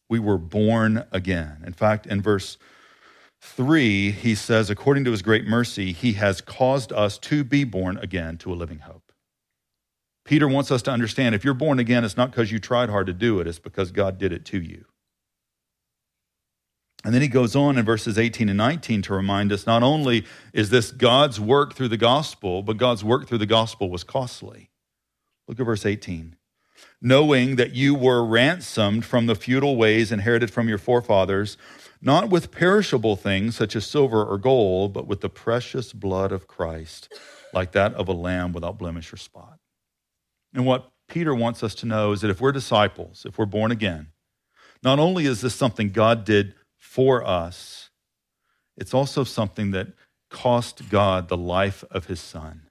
We 0.09 0.19
were 0.19 0.37
born 0.37 1.05
again. 1.13 1.63
In 1.65 1.71
fact, 1.71 2.07
in 2.07 2.21
verse 2.21 2.57
3, 3.41 4.11
he 4.11 4.35
says, 4.35 4.69
according 4.69 5.05
to 5.05 5.11
his 5.11 5.21
great 5.21 5.45
mercy, 5.45 5.91
he 5.91 6.13
has 6.13 6.41
caused 6.41 6.91
us 6.91 7.17
to 7.19 7.43
be 7.43 7.63
born 7.63 7.97
again 7.97 8.37
to 8.39 8.51
a 8.51 8.55
living 8.55 8.79
hope. 8.79 9.11
Peter 10.25 10.47
wants 10.47 10.71
us 10.71 10.81
to 10.83 10.91
understand 10.91 11.33
if 11.33 11.43
you're 11.43 11.53
born 11.53 11.79
again, 11.79 12.03
it's 12.03 12.17
not 12.17 12.31
because 12.31 12.51
you 12.51 12.59
tried 12.59 12.89
hard 12.89 13.07
to 13.07 13.13
do 13.13 13.39
it, 13.39 13.47
it's 13.47 13.59
because 13.59 13.91
God 13.91 14.17
did 14.17 14.31
it 14.31 14.45
to 14.45 14.61
you. 14.61 14.85
And 17.05 17.13
then 17.13 17.21
he 17.21 17.29
goes 17.29 17.55
on 17.55 17.77
in 17.77 17.85
verses 17.85 18.19
18 18.19 18.49
and 18.49 18.57
19 18.57 19.03
to 19.03 19.13
remind 19.13 19.53
us 19.53 19.65
not 19.65 19.83
only 19.83 20.25
is 20.51 20.69
this 20.69 20.91
God's 20.91 21.39
work 21.39 21.73
through 21.73 21.87
the 21.87 21.97
gospel, 21.97 22.61
but 22.61 22.77
God's 22.77 23.05
work 23.05 23.27
through 23.27 23.37
the 23.37 23.45
gospel 23.45 23.89
was 23.89 24.03
costly. 24.03 24.69
Look 25.47 25.59
at 25.59 25.65
verse 25.65 25.85
18 25.85 26.35
knowing 27.01 27.55
that 27.55 27.73
you 27.73 27.95
were 27.95 28.23
ransomed 28.23 29.05
from 29.05 29.25
the 29.25 29.35
futile 29.35 29.75
ways 29.75 30.11
inherited 30.11 30.51
from 30.51 30.67
your 30.67 30.77
forefathers, 30.77 31.57
not 32.01 32.29
with 32.29 32.51
perishable 32.51 33.15
things 33.15 33.55
such 33.55 33.75
as 33.75 33.85
silver 33.85 34.23
or 34.23 34.37
gold, 34.37 34.93
but 34.93 35.07
with 35.07 35.21
the 35.21 35.29
precious 35.29 35.91
blood 35.91 36.31
of 36.31 36.47
Christ, 36.47 37.13
like 37.53 37.73
that 37.73 37.93
of 37.93 38.07
a 38.07 38.13
lamb 38.13 38.53
without 38.53 38.77
blemish 38.77 39.11
or 39.11 39.17
spot. 39.17 39.59
And 40.53 40.65
what 40.65 40.91
Peter 41.07 41.35
wants 41.35 41.63
us 41.63 41.75
to 41.75 41.85
know 41.85 42.11
is 42.11 42.21
that 42.21 42.29
if 42.29 42.39
we're 42.39 42.51
disciples, 42.51 43.25
if 43.27 43.37
we're 43.37 43.45
born 43.45 43.71
again, 43.71 44.07
not 44.81 44.99
only 44.99 45.25
is 45.25 45.41
this 45.41 45.55
something 45.55 45.89
God 45.89 46.23
did 46.23 46.55
for 46.77 47.25
us, 47.25 47.89
it's 48.77 48.93
also 48.93 49.23
something 49.25 49.71
that 49.71 49.87
cost 50.29 50.89
God 50.89 51.27
the 51.27 51.37
life 51.37 51.83
of 51.91 52.05
his 52.05 52.21
son. 52.21 52.69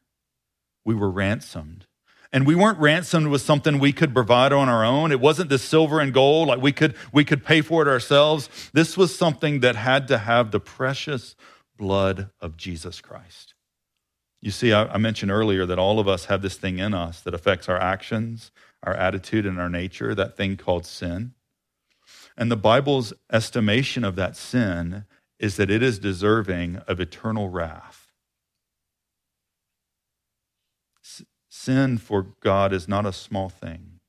We 0.85 0.94
were 0.94 1.11
ransomed. 1.11 1.87
And 2.32 2.47
we 2.47 2.54
weren't 2.54 2.78
ransomed 2.78 3.28
with 3.28 3.40
something 3.40 3.78
we 3.78 3.92
could 3.92 4.12
provide 4.12 4.52
on 4.52 4.68
our 4.68 4.85
own. 4.85 5.12
It 5.12 5.20
wasn't 5.20 5.49
the 5.49 5.58
silver 5.58 5.99
and 5.99 6.12
gold, 6.12 6.49
like 6.49 6.61
we 6.61 6.73
could, 6.73 6.94
we 7.12 7.25
could 7.25 7.44
pay 7.44 7.62
for 7.62 7.80
it 7.80 7.88
ourselves. 7.88 8.50
This 8.75 8.97
was 8.97 9.16
something 9.16 9.61
that 9.61 9.76
had 9.76 10.08
to 10.08 10.18
have 10.18 10.50
the 10.50 10.61
precious 10.61 11.37
blood 11.78 12.30
of 12.40 12.56
Jesus 12.56 13.00
Christ. 13.00 13.54
You 14.42 14.50
see, 14.50 14.73
I, 14.73 14.85
I 14.85 14.99
mentioned 14.99 15.30
earlier 15.30 15.64
that 15.66 15.78
all 15.78 15.99
of 15.99 16.06
us 16.06 16.26
have 16.26 16.42
this 16.42 16.56
thing 16.56 16.78
in 16.78 16.92
us 16.92 17.20
that 17.23 17.35
affects 17.35 17.68
our 17.68 17.78
actions, 17.78 18.52
our 18.82 18.94
attitude, 18.94 19.47
and 19.47 19.58
our 19.58 19.70
nature, 19.70 20.14
that 20.14 20.37
thing 20.37 20.56
called 20.56 20.85
sin. 20.85 21.32
And 22.37 22.50
the 22.50 22.56
Bible's 22.56 23.12
estimation 23.32 24.04
of 24.04 24.16
that 24.16 24.37
sin 24.37 25.06
is 25.38 25.56
that 25.56 25.70
it 25.70 25.82
is 25.82 25.99
deserving 25.99 26.76
of 26.87 27.00
eternal 27.00 27.49
wrath. 27.49 27.98
Sin 31.69 31.99
for 31.99 32.29
God 32.41 32.73
is 32.73 32.89
not 32.89 33.05
a 33.05 33.13
small 33.13 33.51
thing. 33.51 34.01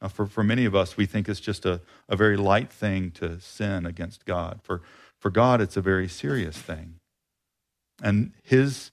Now, 0.00 0.08
for, 0.08 0.24
for 0.24 0.42
many 0.42 0.64
of 0.64 0.74
us, 0.74 0.96
we 0.96 1.04
think 1.04 1.28
it's 1.28 1.38
just 1.38 1.66
a, 1.66 1.82
a 2.08 2.16
very 2.16 2.38
light 2.38 2.72
thing 2.72 3.10
to 3.10 3.38
sin 3.40 3.84
against 3.84 4.24
God. 4.24 4.60
For, 4.62 4.80
for 5.18 5.28
God, 5.28 5.60
it's 5.60 5.76
a 5.76 5.82
very 5.82 6.08
serious 6.08 6.56
thing. 6.56 6.94
And 8.02 8.32
his 8.42 8.90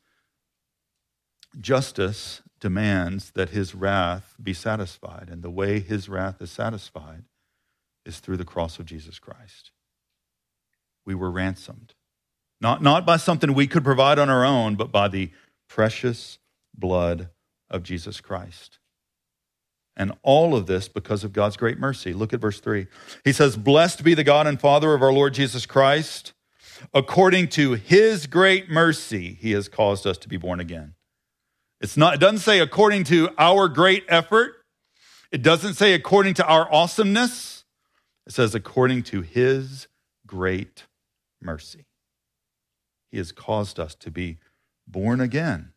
justice 1.58 2.42
demands 2.60 3.32
that 3.32 3.52
his 3.52 3.74
wrath 3.74 4.36
be 4.44 4.54
satisfied. 4.54 5.30
And 5.32 5.42
the 5.42 5.50
way 5.50 5.80
his 5.80 6.10
wrath 6.10 6.42
is 6.42 6.52
satisfied 6.52 7.24
is 8.06 8.20
through 8.20 8.36
the 8.36 8.44
cross 8.44 8.78
of 8.78 8.88
Jesus 8.88 9.20
Christ. 9.20 9.72
We 11.06 11.16
were 11.16 11.32
ransomed, 11.32 11.94
not, 12.60 12.84
not 12.84 13.06
by 13.06 13.16
something 13.16 13.54
we 13.54 13.68
could 13.68 13.86
provide 13.86 14.20
on 14.20 14.30
our 14.30 14.44
own, 14.44 14.76
but 14.76 14.92
by 14.92 15.08
the 15.08 15.32
precious 15.70 16.40
blood 16.78 17.30
of 17.70 17.84
Jesus 17.84 18.22
Christ. 18.22 18.80
And 19.96 20.14
all 20.24 20.56
of 20.56 20.66
this 20.66 20.88
because 20.88 21.24
of 21.24 21.34
God's 21.34 21.58
great 21.58 21.78
mercy. 21.78 22.14
Look 22.14 22.34
at 22.34 22.40
verse 22.40 22.60
3. 22.60 22.88
He 23.26 23.34
says, 23.34 23.58
Blessed 23.58 24.04
be 24.04 24.14
the 24.14 24.24
God 24.24 24.48
and 24.48 24.60
Father 24.60 24.94
of 24.94 25.02
our 25.02 25.12
Lord 25.12 25.34
Jesus 25.34 25.66
Christ. 25.66 26.34
According 26.94 27.50
to 27.50 27.74
his 27.74 28.26
great 28.26 28.70
mercy, 28.70 29.38
he 29.40 29.52
has 29.52 29.68
caused 29.68 30.08
us 30.08 30.18
to 30.20 30.30
be 30.30 30.38
born 30.38 30.62
again. 30.62 30.94
It's 31.82 31.98
not, 31.98 32.16
it 32.16 32.20
doesn't 32.20 32.40
say 32.40 32.60
according 32.60 33.06
to 33.06 33.30
our 33.38 33.68
great 33.68 34.06
effort. 34.08 34.54
It 35.32 35.42
doesn't 35.42 35.76
say 35.76 35.94
according 35.94 36.36
to 36.36 36.46
our 36.46 36.72
awesomeness. 36.74 37.66
It 38.26 38.34
says 38.34 38.56
according 38.56 39.04
to 39.04 39.22
his 39.22 39.88
great 40.26 40.86
mercy. 41.42 41.86
He 43.12 43.18
has 43.18 43.32
caused 43.32 43.80
us 43.80 43.96
to 43.96 44.12
be 44.12 44.38
born 44.88 45.20
again. 45.20 45.74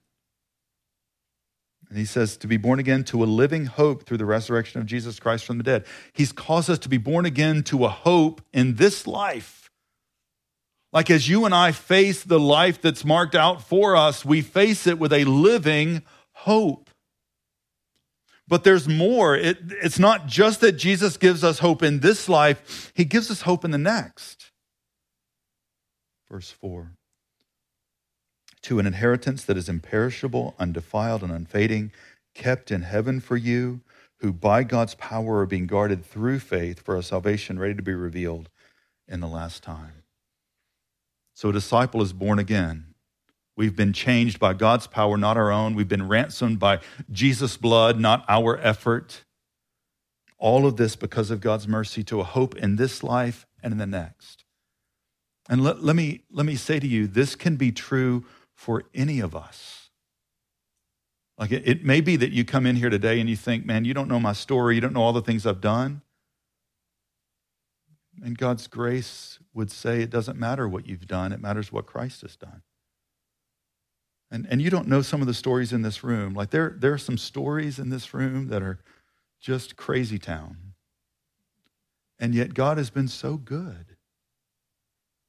And 1.93 1.99
he 1.99 2.07
says 2.07 2.39
to 2.39 2.47
be 2.47 2.57
born 2.57 2.79
again 2.79 3.05
to 3.05 3.23
a 3.23 3.27
living 3.27 3.67
hope 3.67 4.07
through 4.07 4.17
the 4.17 4.25
resurrection 4.25 4.81
of 4.81 4.87
Jesus 4.87 5.21
Christ 5.21 5.45
from 5.45 5.59
the 5.59 5.63
dead. 5.63 5.85
He's 6.15 6.33
caused 6.33 6.71
us 6.71 6.79
to 6.79 6.89
be 6.89 6.97
born 6.97 7.27
again 7.27 7.63
to 7.65 7.85
a 7.85 7.91
hope 7.91 8.41
in 8.51 8.77
this 8.77 9.07
life. 9.07 9.69
Like 10.91 11.11
as 11.11 11.29
you 11.29 11.45
and 11.45 11.55
I 11.55 11.73
face 11.73 12.25
the 12.25 12.41
life 12.41 12.81
that's 12.81 13.05
marked 13.05 13.35
out 13.35 13.61
for 13.61 13.95
us, 13.95 14.25
we 14.25 14.41
face 14.41 14.87
it 14.87 14.99
with 14.99 15.13
a 15.13 15.25
living 15.25 16.01
hope. 16.33 16.89
But 18.49 18.65
there's 18.65 18.89
more. 18.89 19.37
It, 19.37 19.59
it's 19.83 19.99
not 19.99 20.27
just 20.27 20.63
that 20.63 20.73
Jesus 20.73 21.19
gives 21.19 21.45
us 21.45 21.59
hope 21.59 21.83
in 21.83 22.01
this 22.01 22.27
life, 22.27 22.91
he 22.95 23.05
gives 23.05 23.31
us 23.31 23.43
hope 23.43 23.67
in 23.67 23.71
the 23.71 23.77
next. 23.77 24.51
Verse 26.31 26.51
4 26.51 26.93
to 28.62 28.78
an 28.78 28.87
inheritance 28.87 29.45
that 29.45 29.57
is 29.57 29.69
imperishable, 29.69 30.54
undefiled, 30.59 31.23
and 31.23 31.33
unfading, 31.33 31.92
kept 32.35 32.71
in 32.71 32.83
heaven 32.83 33.21
for 33.21 33.37
you, 33.37 33.81
who 34.21 34.33
by 34.33 34.62
God's 34.62 34.95
power 34.95 35.40
are 35.40 35.47
being 35.47 35.66
guarded 35.66 36.04
through 36.04 36.38
faith 36.38 36.81
for 36.81 36.97
a 36.97 37.02
salvation 37.02 37.59
ready 37.59 37.75
to 37.75 37.83
be 37.83 37.95
revealed 37.95 38.49
in 39.09 39.21
the 39.21 39.26
last 39.26 39.62
time. 39.62 40.04
So 41.35 41.49
a 41.49 41.52
disciple 41.52 42.02
is 42.02 42.12
born 42.12 42.38
again. 42.38 42.95
We've 43.57 43.76
been 43.76 43.92
changed 43.92 44.38
by 44.38 44.54
God's 44.54 44.87
power, 44.87 45.16
not 45.19 45.37
our 45.37 45.50
own. 45.50 45.75
We've 45.75 45.88
been 45.88 46.09
ransomed 46.09 46.59
by 46.59 46.81
Jesus' 47.11 47.57
blood, 47.57 47.99
not 47.99 48.25
our 48.28 48.59
effort. 48.59 49.25
All 50.38 50.66
of 50.66 50.76
this 50.76 50.97
because 50.97 51.31
of 51.31 51.40
God's 51.40 51.69
mercy 51.69 52.02
to 52.04 52.21
a 52.21 52.25
hope 52.25 52.57
in 52.57 52.76
this 52.76 53.02
life 53.02 53.47
and 53.62 53.73
in 53.73 53.78
the 53.78 53.87
next. 53.87 54.45
And 55.49 55.62
let, 55.62 55.83
let, 55.83 55.97
me, 55.97 56.23
let 56.31 56.47
me 56.47 56.57
say 56.57 56.81
to 56.81 56.87
you, 56.87 57.07
this 57.07 57.35
can 57.35 57.57
be 57.57 57.73
true 57.73 58.25
for 58.62 58.85
any 58.95 59.19
of 59.19 59.35
us. 59.35 59.90
Like 61.37 61.50
it, 61.50 61.66
it 61.66 61.85
may 61.85 62.00
be 62.00 62.14
that 62.14 62.31
you 62.31 62.45
come 62.45 62.64
in 62.64 62.76
here 62.76 62.90
today 62.90 63.19
and 63.19 63.28
you 63.28 63.35
think, 63.35 63.66
man, 63.66 63.85
you 63.85 63.92
don't 63.92 64.07
know 64.07 64.21
my 64.21 64.33
story, 64.33 64.76
you 64.76 64.81
don't 64.81 64.92
know 64.92 65.02
all 65.02 65.12
the 65.12 65.21
things 65.21 65.45
I've 65.45 65.61
done. 65.61 66.02
And 68.23 68.38
God's 68.38 68.69
grace 68.69 69.40
would 69.52 69.73
say 69.73 70.00
it 70.00 70.11
doesn't 70.11 70.38
matter 70.38 70.69
what 70.69 70.87
you've 70.87 71.09
done, 71.09 71.33
it 71.33 71.40
matters 71.40 71.73
what 71.73 71.87
Christ 71.87 72.21
has 72.21 72.37
done. 72.37 72.62
And, 74.31 74.47
and 74.49 74.62
you 74.62 74.71
don't 74.71 74.87
know 74.87 75.02
some 75.02 75.21
of 75.21 75.26
the 75.26 75.35
stories 75.35 75.73
in 75.73 75.83
this 75.83 76.04
room. 76.04 76.33
Like 76.33 76.50
there, 76.50 76.76
there 76.78 76.92
are 76.92 76.99
some 76.99 77.19
stories 77.19 77.81
in 77.81 77.90
this 77.90 78.14
room 78.14 78.47
that 78.47 78.62
are 78.62 78.78
just 79.40 79.75
crazy 79.75 80.21
town. 80.21 80.75
And 82.21 82.33
yet 82.33 82.54
God 82.54 82.78
has 82.78 82.90
been 82.90 83.09
so 83.09 83.37
good. 83.38 83.92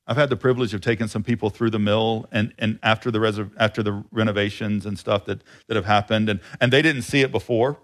I've 0.05 0.17
had 0.17 0.29
the 0.29 0.35
privilege 0.35 0.73
of 0.73 0.81
taking 0.81 1.07
some 1.07 1.23
people 1.23 1.49
through 1.49 1.69
the 1.69 1.79
mill 1.79 2.27
and, 2.31 2.53
and 2.57 2.77
after, 2.83 3.09
the 3.09 3.49
after 3.57 3.81
the 3.81 4.03
renovations 4.11 4.85
and 4.85 4.99
stuff 4.99 5.25
that, 5.25 5.41
that 5.67 5.75
have 5.75 5.85
happened, 5.85 6.29
and, 6.29 6.41
and 6.59 6.73
they 6.73 6.81
didn't 6.81 7.03
see 7.03 7.21
it 7.21 7.31
before. 7.31 7.79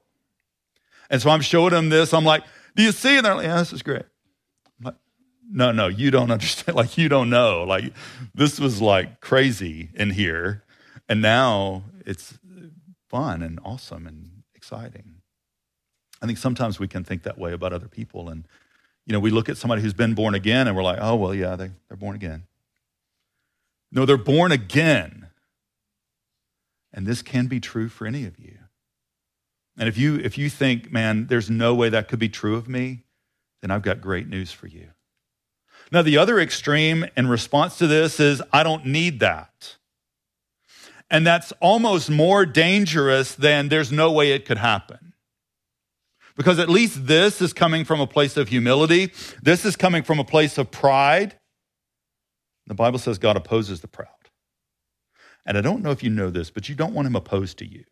And 1.09 1.21
so 1.21 1.29
I'm 1.29 1.41
showing 1.41 1.71
them 1.71 1.89
this. 1.89 2.13
I'm 2.13 2.25
like, 2.25 2.43
Do 2.75 2.83
you 2.83 2.91
see? 2.91 3.17
And 3.17 3.25
they're 3.25 3.35
like, 3.35 3.45
Yeah, 3.45 3.57
this 3.57 3.73
is 3.73 3.81
great. 3.81 4.03
I'm 4.79 4.85
like, 4.85 4.95
no, 5.49 5.71
no, 5.71 5.88
you 5.88 6.11
don't 6.11 6.31
understand. 6.31 6.75
Like, 6.75 6.97
you 6.97 7.09
don't 7.09 7.29
know. 7.29 7.63
Like, 7.63 7.93
this 8.35 8.59
was 8.59 8.81
like 8.81 9.21
crazy 9.21 9.89
in 9.95 10.11
here. 10.11 10.63
And 11.07 11.21
now 11.21 11.83
it's 12.05 12.38
fun 13.07 13.41
and 13.41 13.59
awesome 13.63 14.05
and 14.05 14.43
exciting. 14.53 15.15
I 16.21 16.25
think 16.25 16.38
sometimes 16.38 16.79
we 16.79 16.88
can 16.88 17.03
think 17.03 17.23
that 17.23 17.38
way 17.38 17.53
about 17.53 17.73
other 17.73 17.88
people. 17.88 18.29
And 18.29 18.45
you 19.09 19.13
know, 19.13 19.19
we 19.19 19.31
look 19.31 19.49
at 19.49 19.57
somebody 19.57 19.81
who's 19.81 19.95
been 19.95 20.13
born 20.13 20.35
again 20.35 20.67
and 20.67 20.77
we're 20.77 20.83
like, 20.83 20.99
oh, 21.01 21.15
well, 21.15 21.33
yeah, 21.33 21.55
they, 21.55 21.71
they're 21.87 21.97
born 21.97 22.15
again. 22.15 22.43
No, 23.91 24.05
they're 24.05 24.17
born 24.17 24.51
again. 24.51 25.29
And 26.93 27.07
this 27.07 27.23
can 27.23 27.47
be 27.47 27.59
true 27.59 27.89
for 27.89 28.05
any 28.05 28.25
of 28.25 28.37
you. 28.37 28.59
And 29.79 29.89
if 29.89 29.97
you 29.97 30.17
if 30.17 30.37
you 30.37 30.47
think, 30.47 30.91
man, 30.91 31.25
there's 31.25 31.49
no 31.49 31.73
way 31.73 31.89
that 31.89 32.07
could 32.07 32.19
be 32.19 32.29
true 32.29 32.55
of 32.55 32.69
me, 32.69 33.01
then 33.61 33.71
I've 33.71 33.81
got 33.81 33.99
great 33.99 34.27
news 34.27 34.51
for 34.51 34.67
you. 34.67 34.89
Now, 35.91 36.03
the 36.03 36.17
other 36.19 36.39
extreme 36.39 37.05
in 37.17 37.27
response 37.27 37.79
to 37.79 37.87
this 37.87 38.19
is, 38.19 38.43
I 38.53 38.61
don't 38.61 38.85
need 38.85 39.21
that. 39.21 39.77
And 41.09 41.25
that's 41.25 41.51
almost 41.53 42.11
more 42.11 42.45
dangerous 42.45 43.33
than 43.33 43.69
there's 43.69 43.91
no 43.91 44.11
way 44.11 44.33
it 44.33 44.45
could 44.45 44.59
happen. 44.59 45.08
Because 46.39 46.58
at 46.58 46.69
least 46.69 47.05
this 47.05 47.41
is 47.41 47.51
coming 47.51 47.84
from 47.84 48.00
a 48.00 48.08
place 48.08 48.38
of 48.38 48.48
humility. 48.48 49.12
This 49.43 49.65
is 49.65 49.75
coming 49.75 50.03
from 50.03 50.19
a 50.19 50.24
place 50.24 50.58
of 50.58 50.72
pride. 50.72 51.38
The 52.65 52.74
Bible 52.74 52.98
says 52.98 53.17
God 53.17 53.36
opposes 53.36 53.81
the 53.81 53.89
proud. 53.89 54.08
And 55.46 55.58
I 55.58 55.62
don't 55.62 55.84
know 55.84 55.91
if 55.91 56.01
you 56.01 56.10
know 56.10 56.29
this, 56.29 56.50
but 56.50 56.69
you 56.69 56.75
don't 56.75 56.93
want 56.93 57.08
him 57.08 57.17
opposed 57.17 57.58
to 57.58 57.69
you. 57.69 57.84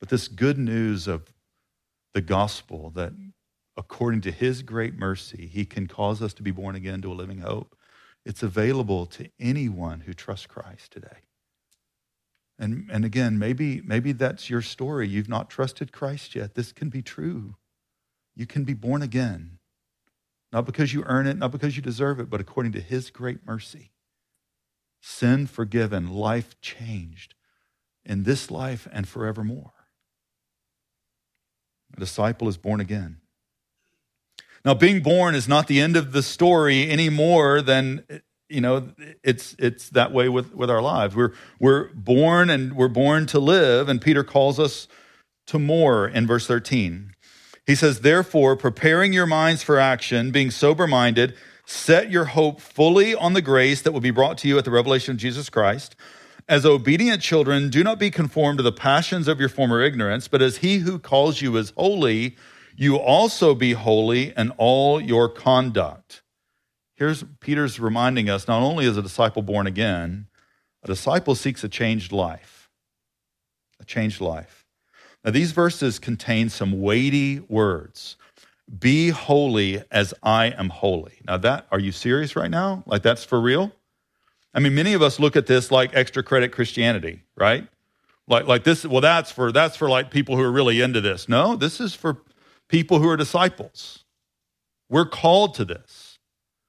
But 0.00 0.10
this 0.10 0.28
good 0.28 0.58
news 0.58 1.08
of 1.08 1.32
the 2.12 2.20
gospel 2.20 2.90
that 2.90 3.14
according 3.78 4.20
to 4.20 4.30
his 4.30 4.60
great 4.60 4.98
mercy, 4.98 5.46
he 5.46 5.64
can 5.64 5.86
cause 5.86 6.20
us 6.20 6.34
to 6.34 6.42
be 6.42 6.50
born 6.50 6.76
again 6.76 7.00
to 7.00 7.10
a 7.10 7.14
living 7.14 7.38
hope, 7.38 7.74
it's 8.26 8.42
available 8.42 9.06
to 9.06 9.30
anyone 9.40 10.00
who 10.00 10.12
trusts 10.12 10.44
Christ 10.44 10.92
today. 10.92 11.20
And, 12.60 12.90
and 12.92 13.06
again, 13.06 13.38
maybe, 13.38 13.80
maybe 13.80 14.12
that's 14.12 14.50
your 14.50 14.60
story. 14.60 15.08
You've 15.08 15.30
not 15.30 15.48
trusted 15.48 15.92
Christ 15.92 16.34
yet. 16.34 16.54
This 16.54 16.72
can 16.72 16.90
be 16.90 17.00
true. 17.00 17.56
You 18.36 18.46
can 18.46 18.64
be 18.64 18.74
born 18.74 19.00
again, 19.00 19.58
not 20.52 20.66
because 20.66 20.92
you 20.92 21.02
earn 21.06 21.26
it, 21.26 21.38
not 21.38 21.52
because 21.52 21.76
you 21.76 21.82
deserve 21.82 22.20
it, 22.20 22.28
but 22.28 22.40
according 22.40 22.72
to 22.72 22.80
His 22.80 23.10
great 23.10 23.46
mercy. 23.46 23.92
Sin 25.00 25.46
forgiven, 25.46 26.12
life 26.12 26.60
changed 26.60 27.34
in 28.04 28.24
this 28.24 28.50
life 28.50 28.86
and 28.92 29.08
forevermore. 29.08 29.72
A 31.96 32.00
disciple 32.00 32.46
is 32.46 32.58
born 32.58 32.80
again. 32.80 33.22
Now, 34.66 34.74
being 34.74 35.02
born 35.02 35.34
is 35.34 35.48
not 35.48 35.66
the 35.66 35.80
end 35.80 35.96
of 35.96 36.12
the 36.12 36.22
story 36.22 36.90
any 36.90 37.08
more 37.08 37.62
than 37.62 38.04
you 38.50 38.60
know 38.60 38.90
it's 39.22 39.54
it's 39.58 39.90
that 39.90 40.12
way 40.12 40.28
with 40.28 40.54
with 40.54 40.70
our 40.70 40.82
lives. 40.82 41.14
We're 41.16 41.32
we're 41.58 41.88
born 41.94 42.50
and 42.50 42.74
we're 42.74 42.88
born 42.88 43.26
to 43.26 43.38
live 43.38 43.88
and 43.88 44.00
peter 44.00 44.24
calls 44.24 44.58
us 44.58 44.88
to 45.46 45.58
more 45.58 46.06
in 46.06 46.26
verse 46.26 46.46
13 46.46 47.12
he 47.66 47.74
says 47.74 48.00
therefore 48.00 48.56
preparing 48.56 49.12
your 49.12 49.26
minds 49.26 49.62
for 49.62 49.78
action 49.78 50.30
being 50.30 50.50
sober 50.50 50.86
minded 50.86 51.34
set 51.66 52.10
your 52.10 52.26
hope 52.26 52.60
fully 52.60 53.14
on 53.14 53.32
the 53.32 53.42
grace 53.42 53.82
that 53.82 53.92
will 53.92 54.00
be 54.00 54.10
brought 54.10 54.38
to 54.38 54.48
you 54.48 54.58
at 54.58 54.64
the 54.64 54.70
revelation 54.70 55.12
of 55.12 55.18
jesus 55.18 55.48
christ. 55.48 55.96
As 56.50 56.66
obedient 56.66 57.22
children, 57.22 57.70
do 57.70 57.84
not 57.84 58.00
be 58.00 58.10
conformed 58.10 58.58
to 58.58 58.64
the 58.64 58.72
passions 58.72 59.28
of 59.28 59.38
your 59.38 59.48
former 59.48 59.80
ignorance, 59.80 60.26
but 60.26 60.42
as 60.42 60.56
he 60.56 60.78
who 60.78 60.98
calls 60.98 61.40
you 61.40 61.56
is 61.56 61.72
holy, 61.76 62.36
you 62.74 62.96
also 62.96 63.54
be 63.54 63.74
holy 63.74 64.32
in 64.36 64.50
all 64.56 65.00
your 65.00 65.28
conduct. 65.28 66.22
Here's 67.00 67.24
Peter's 67.40 67.80
reminding 67.80 68.28
us 68.28 68.46
not 68.46 68.60
only 68.60 68.84
is 68.84 68.98
a 68.98 69.02
disciple 69.02 69.40
born 69.40 69.66
again, 69.66 70.26
a 70.82 70.86
disciple 70.86 71.34
seeks 71.34 71.64
a 71.64 71.68
changed 71.68 72.12
life. 72.12 72.68
A 73.80 73.86
changed 73.86 74.20
life. 74.20 74.66
Now, 75.24 75.30
these 75.30 75.52
verses 75.52 75.98
contain 75.98 76.50
some 76.50 76.82
weighty 76.82 77.40
words. 77.40 78.18
Be 78.78 79.08
holy 79.08 79.82
as 79.90 80.12
I 80.22 80.48
am 80.48 80.68
holy. 80.68 81.22
Now, 81.26 81.38
that, 81.38 81.66
are 81.72 81.78
you 81.78 81.90
serious 81.90 82.36
right 82.36 82.50
now? 82.50 82.82
Like, 82.84 83.00
that's 83.00 83.24
for 83.24 83.40
real? 83.40 83.72
I 84.52 84.60
mean, 84.60 84.74
many 84.74 84.92
of 84.92 85.00
us 85.00 85.18
look 85.18 85.36
at 85.36 85.46
this 85.46 85.70
like 85.70 85.96
extra 85.96 86.22
credit 86.22 86.52
Christianity, 86.52 87.22
right? 87.34 87.66
Like, 88.28 88.46
like 88.46 88.64
this, 88.64 88.84
well, 88.84 89.00
that's 89.00 89.32
for, 89.32 89.52
that's 89.52 89.74
for 89.74 89.88
like 89.88 90.10
people 90.10 90.36
who 90.36 90.42
are 90.42 90.52
really 90.52 90.82
into 90.82 91.00
this. 91.00 91.30
No, 91.30 91.56
this 91.56 91.80
is 91.80 91.94
for 91.94 92.18
people 92.68 92.98
who 92.98 93.08
are 93.08 93.16
disciples. 93.16 94.04
We're 94.90 95.06
called 95.06 95.54
to 95.54 95.64
this. 95.64 96.09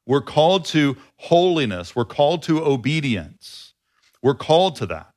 We're 0.06 0.22
called 0.22 0.66
to 0.66 0.98
holiness. 1.18 1.96
We're 1.96 2.06
called 2.06 2.44
to 2.44 2.64
obedience. 2.64 3.74
We're 4.22 4.36
called 4.36 4.76
to 4.78 4.86
that. 4.88 5.08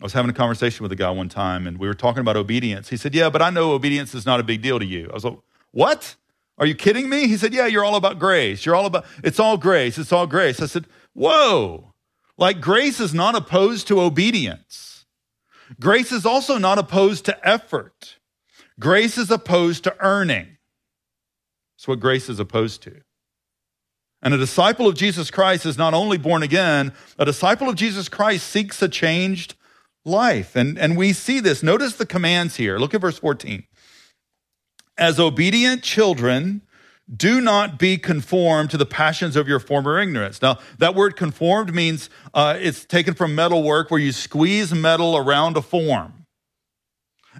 I 0.00 0.04
was 0.04 0.14
having 0.14 0.30
a 0.30 0.34
conversation 0.34 0.82
with 0.82 0.90
a 0.90 0.96
guy 0.96 1.10
one 1.10 1.28
time 1.28 1.66
and 1.66 1.78
we 1.78 1.86
were 1.86 1.94
talking 1.94 2.20
about 2.20 2.36
obedience. 2.36 2.88
He 2.88 2.96
said, 2.96 3.14
Yeah, 3.14 3.30
but 3.30 3.40
I 3.40 3.50
know 3.50 3.72
obedience 3.72 4.14
is 4.14 4.26
not 4.26 4.40
a 4.40 4.42
big 4.42 4.60
deal 4.60 4.78
to 4.78 4.84
you. 4.84 5.08
I 5.10 5.14
was 5.14 5.24
like, 5.24 5.38
What? 5.70 6.16
Are 6.58 6.66
you 6.66 6.74
kidding 6.74 7.08
me? 7.08 7.28
He 7.28 7.36
said, 7.36 7.54
Yeah, 7.54 7.66
you're 7.66 7.84
all 7.84 7.94
about 7.94 8.18
grace. 8.18 8.66
You're 8.66 8.74
all 8.74 8.86
about, 8.86 9.04
it's 9.22 9.38
all 9.38 9.56
grace. 9.56 9.98
It's 9.98 10.12
all 10.12 10.26
grace. 10.26 10.60
I 10.60 10.66
said, 10.66 10.86
Whoa, 11.14 11.92
like 12.36 12.60
grace 12.60 12.98
is 12.98 13.14
not 13.14 13.36
opposed 13.36 13.86
to 13.88 14.00
obedience. 14.00 15.04
Grace 15.78 16.10
is 16.10 16.26
also 16.26 16.58
not 16.58 16.78
opposed 16.78 17.24
to 17.26 17.48
effort. 17.48 18.16
Grace 18.80 19.16
is 19.16 19.30
opposed 19.30 19.84
to 19.84 19.96
earning. 20.00 20.56
That's 21.76 21.86
what 21.86 22.00
grace 22.00 22.28
is 22.28 22.40
opposed 22.40 22.82
to. 22.82 23.02
And 24.22 24.32
a 24.32 24.38
disciple 24.38 24.86
of 24.86 24.94
Jesus 24.94 25.30
Christ 25.30 25.66
is 25.66 25.76
not 25.76 25.94
only 25.94 26.16
born 26.16 26.42
again, 26.42 26.92
a 27.18 27.24
disciple 27.24 27.68
of 27.68 27.74
Jesus 27.74 28.08
Christ 28.08 28.46
seeks 28.46 28.80
a 28.80 28.88
changed 28.88 29.54
life. 30.04 30.54
And, 30.54 30.78
and 30.78 30.96
we 30.96 31.12
see 31.12 31.40
this. 31.40 31.62
Notice 31.62 31.96
the 31.96 32.06
commands 32.06 32.56
here. 32.56 32.78
Look 32.78 32.94
at 32.94 33.00
verse 33.00 33.18
14. 33.18 33.64
As 34.96 35.18
obedient 35.18 35.82
children, 35.82 36.62
do 37.14 37.40
not 37.40 37.78
be 37.78 37.98
conformed 37.98 38.70
to 38.70 38.76
the 38.76 38.86
passions 38.86 39.34
of 39.34 39.48
your 39.48 39.58
former 39.58 39.98
ignorance. 39.98 40.40
Now, 40.40 40.58
that 40.78 40.94
word 40.94 41.16
conformed 41.16 41.74
means 41.74 42.08
uh, 42.32 42.56
it's 42.58 42.84
taken 42.84 43.14
from 43.14 43.34
metal 43.34 43.62
work 43.62 43.90
where 43.90 44.00
you 44.00 44.12
squeeze 44.12 44.72
metal 44.72 45.16
around 45.16 45.56
a 45.56 45.62
form. 45.62 46.21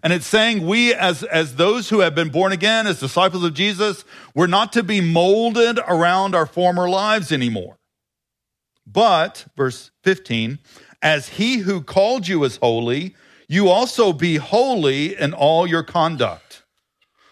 And 0.02 0.12
it's 0.12 0.26
saying 0.26 0.66
we, 0.66 0.92
as, 0.92 1.22
as 1.22 1.54
those 1.54 1.88
who 1.88 2.00
have 2.00 2.14
been 2.14 2.30
born 2.30 2.50
again, 2.50 2.86
as 2.86 2.98
disciples 2.98 3.44
of 3.44 3.54
Jesus, 3.54 4.04
we're 4.34 4.48
not 4.48 4.72
to 4.72 4.82
be 4.82 5.00
molded 5.00 5.78
around 5.86 6.34
our 6.34 6.46
former 6.46 6.88
lives 6.88 7.30
anymore. 7.30 7.78
But, 8.84 9.46
verse 9.56 9.92
15, 10.02 10.58
as 11.00 11.28
he 11.30 11.58
who 11.58 11.82
called 11.82 12.26
you 12.26 12.42
is 12.42 12.56
holy, 12.56 13.14
you 13.48 13.68
also 13.68 14.12
be 14.12 14.36
holy 14.36 15.16
in 15.16 15.34
all 15.34 15.66
your 15.66 15.84
conduct. 15.84 16.64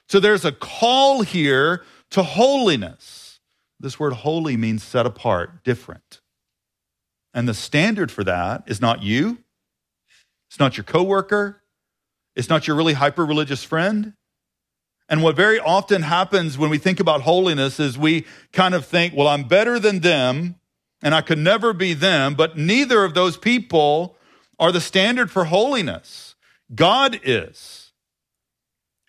So 0.08 0.20
there's 0.20 0.44
a 0.44 0.52
call 0.52 1.22
here 1.22 1.84
to 2.10 2.22
holiness. 2.22 3.40
This 3.80 3.98
word 3.98 4.12
holy 4.12 4.56
means 4.56 4.82
set 4.82 5.06
apart, 5.06 5.64
different. 5.64 6.20
And 7.32 7.48
the 7.48 7.54
standard 7.54 8.10
for 8.10 8.24
that 8.24 8.64
is 8.66 8.80
not 8.80 9.02
you, 9.02 9.38
it's 10.48 10.58
not 10.58 10.76
your 10.76 10.84
coworker, 10.84 11.59
it's 12.40 12.48
not 12.48 12.66
your 12.66 12.74
really 12.74 12.94
hyper 12.94 13.26
religious 13.26 13.62
friend. 13.62 14.14
And 15.10 15.22
what 15.22 15.36
very 15.36 15.60
often 15.60 16.00
happens 16.00 16.56
when 16.56 16.70
we 16.70 16.78
think 16.78 16.98
about 16.98 17.20
holiness 17.20 17.78
is 17.78 17.98
we 17.98 18.24
kind 18.54 18.74
of 18.74 18.86
think, 18.86 19.12
well, 19.14 19.28
I'm 19.28 19.44
better 19.44 19.78
than 19.78 20.00
them 20.00 20.54
and 21.02 21.14
I 21.14 21.20
could 21.20 21.36
never 21.36 21.74
be 21.74 21.92
them, 21.92 22.34
but 22.34 22.56
neither 22.56 23.04
of 23.04 23.12
those 23.12 23.36
people 23.36 24.16
are 24.58 24.72
the 24.72 24.80
standard 24.80 25.30
for 25.30 25.44
holiness. 25.44 26.34
God 26.74 27.20
is. 27.22 27.92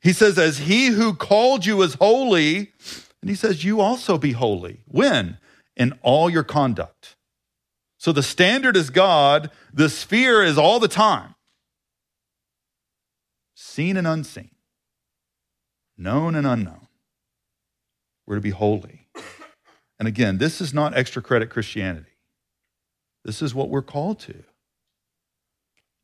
He 0.01 0.11
says, 0.11 0.37
as 0.37 0.57
he 0.57 0.87
who 0.87 1.13
called 1.13 1.65
you 1.65 1.81
is 1.83 1.93
holy, 1.93 2.73
and 3.21 3.29
he 3.29 3.35
says, 3.35 3.63
you 3.63 3.79
also 3.79 4.17
be 4.17 4.33
holy. 4.33 4.81
When? 4.87 5.37
In 5.77 5.97
all 6.01 6.29
your 6.29 6.43
conduct. 6.43 7.15
So 7.97 8.11
the 8.11 8.23
standard 8.23 8.75
is 8.75 8.89
God, 8.89 9.51
the 9.73 9.87
sphere 9.87 10.43
is 10.43 10.57
all 10.57 10.81
the 10.81 10.89
time. 10.89 11.35
Seen 13.63 13.95
and 13.95 14.07
unseen, 14.07 14.49
known 15.95 16.33
and 16.33 16.47
unknown. 16.47 16.87
We're 18.25 18.37
to 18.37 18.41
be 18.41 18.49
holy. 18.49 19.07
And 19.99 20.07
again, 20.07 20.39
this 20.39 20.61
is 20.61 20.73
not 20.73 20.97
extra 20.97 21.21
credit 21.21 21.51
Christianity. 21.51 22.17
This 23.23 23.39
is 23.39 23.53
what 23.53 23.69
we're 23.69 23.83
called 23.83 24.19
to. 24.21 24.43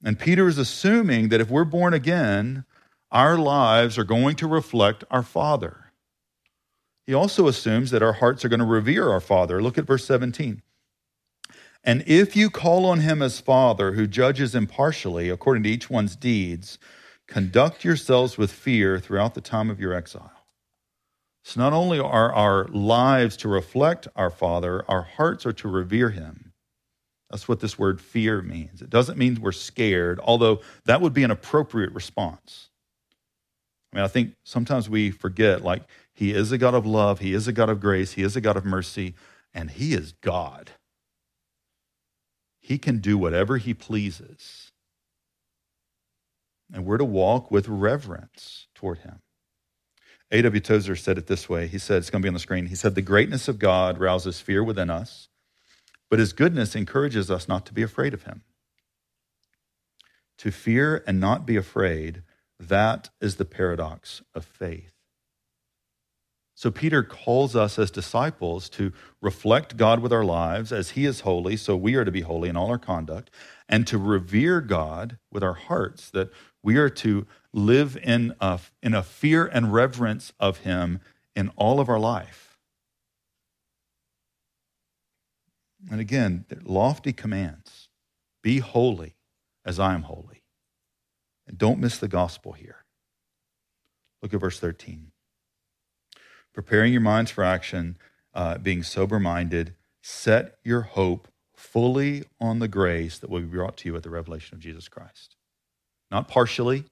And 0.03 0.19
Peter 0.19 0.47
is 0.47 0.59
assuming 0.59 1.29
that 1.29 1.41
if 1.41 1.49
we're 1.49 1.63
born 1.63 1.95
again, 1.95 2.63
our 3.11 3.39
lives 3.39 3.97
are 3.97 4.03
going 4.03 4.35
to 4.35 4.47
reflect 4.47 5.03
our 5.09 5.23
Father. 5.23 5.91
He 7.07 7.13
also 7.15 7.47
assumes 7.47 7.89
that 7.89 8.03
our 8.03 8.13
hearts 8.13 8.45
are 8.45 8.49
going 8.49 8.59
to 8.59 8.67
revere 8.67 9.09
our 9.09 9.19
Father. 9.19 9.63
Look 9.63 9.79
at 9.79 9.87
verse 9.87 10.05
17. 10.05 10.61
And 11.83 12.03
if 12.05 12.35
you 12.35 12.51
call 12.51 12.85
on 12.85 12.99
him 12.99 13.23
as 13.23 13.39
Father, 13.39 13.93
who 13.93 14.05
judges 14.05 14.53
impartially 14.53 15.29
according 15.29 15.63
to 15.63 15.69
each 15.69 15.89
one's 15.89 16.15
deeds, 16.15 16.77
conduct 17.27 17.83
yourselves 17.83 18.37
with 18.37 18.51
fear 18.51 18.99
throughout 18.99 19.33
the 19.33 19.41
time 19.41 19.69
of 19.69 19.79
your 19.79 19.93
exile. 19.93 20.31
So 21.43 21.61
not 21.61 21.73
only 21.73 21.99
are 21.99 22.33
our 22.33 22.67
lives 22.67 23.37
to 23.37 23.47
reflect 23.47 24.07
our 24.15 24.29
Father, 24.29 24.83
our 24.89 25.03
hearts 25.03 25.45
are 25.45 25.53
to 25.53 25.67
revere 25.67 26.09
him. 26.09 26.53
That's 27.29 27.47
what 27.47 27.59
this 27.59 27.77
word 27.77 27.99
fear 27.99 28.41
means. 28.41 28.81
It 28.81 28.89
doesn't 28.89 29.17
mean 29.17 29.39
we're 29.41 29.51
scared, 29.51 30.19
although 30.23 30.61
that 30.85 31.01
would 31.01 31.13
be 31.13 31.23
an 31.23 31.31
appropriate 31.31 31.91
response. 31.93 32.69
I 33.91 33.97
mean, 33.97 34.05
I 34.05 34.07
think 34.07 34.33
sometimes 34.43 34.89
we 34.89 35.11
forget, 35.11 35.63
like, 35.63 35.83
He 36.13 36.31
is 36.31 36.51
a 36.51 36.57
God 36.57 36.73
of 36.73 36.85
love, 36.85 37.19
He 37.19 37.33
is 37.33 37.47
a 37.47 37.53
God 37.53 37.69
of 37.69 37.79
grace, 37.79 38.13
He 38.13 38.23
is 38.23 38.35
a 38.35 38.41
God 38.41 38.57
of 38.57 38.65
mercy, 38.65 39.15
and 39.53 39.71
He 39.71 39.93
is 39.93 40.13
God. 40.21 40.71
He 42.59 42.77
can 42.77 42.99
do 42.99 43.17
whatever 43.17 43.57
He 43.57 43.73
pleases. 43.73 44.66
And 46.73 46.85
we're 46.85 46.97
to 46.97 47.05
walk 47.05 47.49
with 47.49 47.67
reverence 47.67 48.67
toward 48.75 48.99
Him. 48.99 49.21
A.W. 50.31 50.59
Tozer 50.59 50.95
said 50.95 51.17
it 51.17 51.27
this 51.27 51.47
way. 51.47 51.67
He 51.67 51.77
said, 51.77 51.97
it's 51.97 52.09
going 52.09 52.21
to 52.21 52.25
be 52.25 52.29
on 52.29 52.33
the 52.33 52.39
screen. 52.39 52.65
He 52.65 52.75
said, 52.75 52.95
The 52.95 53.01
greatness 53.01 53.47
of 53.47 53.59
God 53.59 53.97
rouses 53.97 54.41
fear 54.41 54.63
within 54.63 54.89
us, 54.89 55.29
but 56.09 56.19
His 56.19 56.33
goodness 56.33 56.75
encourages 56.75 57.31
us 57.31 57.47
not 57.47 57.65
to 57.67 57.73
be 57.73 57.81
afraid 57.83 58.13
of 58.13 58.23
Him. 58.23 58.43
To 60.39 60.51
fear 60.51 61.03
and 61.07 61.19
not 61.19 61.45
be 61.45 61.55
afraid 61.55 62.23
that 62.59 63.09
is 63.21 63.35
the 63.35 63.45
paradox 63.45 64.21
of 64.33 64.45
faith. 64.45 64.93
So 66.55 66.71
Peter 66.71 67.03
calls 67.03 67.55
us 67.55 67.77
as 67.77 67.91
disciples 67.91 68.67
to 68.69 68.91
reflect 69.21 69.77
God 69.77 69.99
with 69.99 70.11
our 70.11 70.25
lives 70.25 70.73
as 70.73 70.91
he 70.91 71.05
is 71.05 71.19
holy, 71.19 71.55
so 71.55 71.75
we 71.75 71.93
are 71.93 72.03
to 72.03 72.11
be 72.11 72.21
holy 72.21 72.49
in 72.49 72.57
all 72.57 72.69
our 72.69 72.79
conduct, 72.79 73.29
and 73.69 73.85
to 73.85 73.99
revere 73.99 74.59
God 74.59 75.19
with 75.31 75.43
our 75.43 75.53
hearts, 75.53 76.09
that 76.09 76.31
we 76.63 76.77
are 76.77 76.89
to 76.89 77.25
live 77.53 77.97
in 78.01 78.33
a, 78.39 78.59
in 78.83 78.93
a 78.93 79.03
fear 79.03 79.45
and 79.45 79.73
reverence 79.73 80.33
of 80.39 80.59
him 80.59 80.99
in 81.35 81.49
all 81.55 81.79
of 81.79 81.89
our 81.89 81.99
life. 81.99 82.57
And 85.89 86.01
again, 86.01 86.45
lofty 86.63 87.13
commands 87.13 87.89
be 88.41 88.59
holy 88.59 89.15
as 89.65 89.79
I 89.79 89.93
am 89.93 90.03
holy. 90.03 90.43
And 91.47 91.57
don't 91.57 91.79
miss 91.79 91.97
the 91.97 92.07
gospel 92.07 92.53
here. 92.53 92.85
Look 94.21 94.33
at 94.33 94.41
verse 94.41 94.59
13. 94.59 95.11
Preparing 96.53 96.91
your 96.91 97.01
minds 97.01 97.31
for 97.31 97.43
action, 97.43 97.97
uh, 98.33 98.57
being 98.57 98.83
sober 98.83 99.19
minded, 99.19 99.75
set 100.01 100.57
your 100.63 100.81
hope 100.81 101.27
fully 101.55 102.23
on 102.39 102.59
the 102.59 102.67
grace 102.67 103.17
that 103.19 103.29
will 103.29 103.41
be 103.41 103.47
brought 103.47 103.77
to 103.77 103.89
you 103.89 103.95
at 103.95 104.03
the 104.03 104.09
revelation 104.09 104.55
of 104.55 104.59
Jesus 104.59 104.87
Christ. 104.87 105.36
Not 106.09 106.27
partially, 106.27 106.85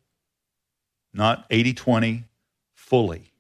not 1.14 1.46
80 1.50 1.74
20, 1.74 2.24
fully. 2.74 3.32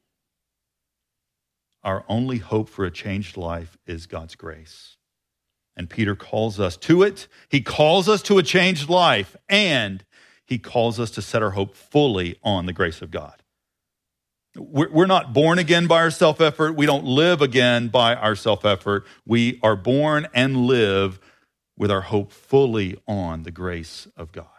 Our 1.83 2.03
only 2.09 2.39
hope 2.39 2.69
for 2.69 2.85
a 2.85 2.91
changed 2.91 3.38
life 3.38 3.77
is 3.85 4.07
God's 4.07 4.35
grace. 4.35 4.97
And 5.77 5.89
Peter 5.89 6.15
calls 6.15 6.59
us 6.59 6.77
to 6.77 7.03
it. 7.03 7.27
He 7.49 7.61
calls 7.61 8.07
us 8.09 8.21
to 8.23 8.38
a 8.38 8.43
changed 8.43 8.89
life, 8.89 9.35
and 9.49 10.03
he 10.45 10.57
calls 10.57 10.99
us 10.99 11.11
to 11.11 11.21
set 11.21 11.43
our 11.43 11.51
hope 11.51 11.75
fully 11.75 12.39
on 12.43 12.65
the 12.65 12.73
grace 12.73 13.01
of 13.01 13.11
God. 13.11 13.43
We're 14.57 15.05
not 15.05 15.33
born 15.33 15.59
again 15.59 15.85
by 15.85 16.01
our 16.01 16.11
self 16.11 16.39
effort. 16.39 16.75
We 16.75 16.85
don't 16.85 17.03
live 17.03 17.41
again 17.41 17.89
by 17.89 18.15
our 18.15 18.35
self 18.35 18.63
effort. 18.63 19.05
We 19.25 19.59
are 19.61 19.75
born 19.75 20.27
and 20.33 20.65
live 20.65 21.19
with 21.77 21.91
our 21.91 22.01
hope 22.01 22.31
fully 22.31 22.97
on 23.05 23.43
the 23.43 23.51
grace 23.51 24.07
of 24.15 24.31
God. 24.31 24.54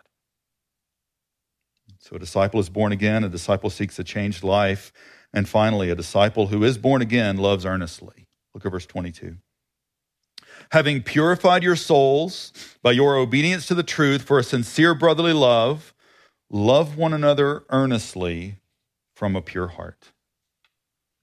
So 2.06 2.14
a 2.14 2.20
disciple 2.20 2.60
is 2.60 2.68
born 2.68 2.92
again, 2.92 3.24
a 3.24 3.28
disciple 3.28 3.68
seeks 3.68 3.98
a 3.98 4.04
changed 4.04 4.44
life, 4.44 4.92
and 5.32 5.48
finally, 5.48 5.90
a 5.90 5.96
disciple 5.96 6.46
who 6.46 6.62
is 6.62 6.78
born 6.78 7.02
again 7.02 7.36
loves 7.36 7.66
earnestly. 7.66 8.28
Look 8.54 8.64
at 8.64 8.70
verse 8.70 8.86
22. 8.86 9.38
Having 10.70 11.02
purified 11.02 11.64
your 11.64 11.74
souls 11.74 12.52
by 12.80 12.92
your 12.92 13.16
obedience 13.16 13.66
to 13.66 13.74
the 13.74 13.82
truth 13.82 14.22
for 14.22 14.38
a 14.38 14.44
sincere 14.44 14.94
brotherly 14.94 15.32
love, 15.32 15.92
love 16.48 16.96
one 16.96 17.12
another 17.12 17.64
earnestly 17.70 18.58
from 19.16 19.34
a 19.34 19.42
pure 19.42 19.68
heart. 19.68 20.12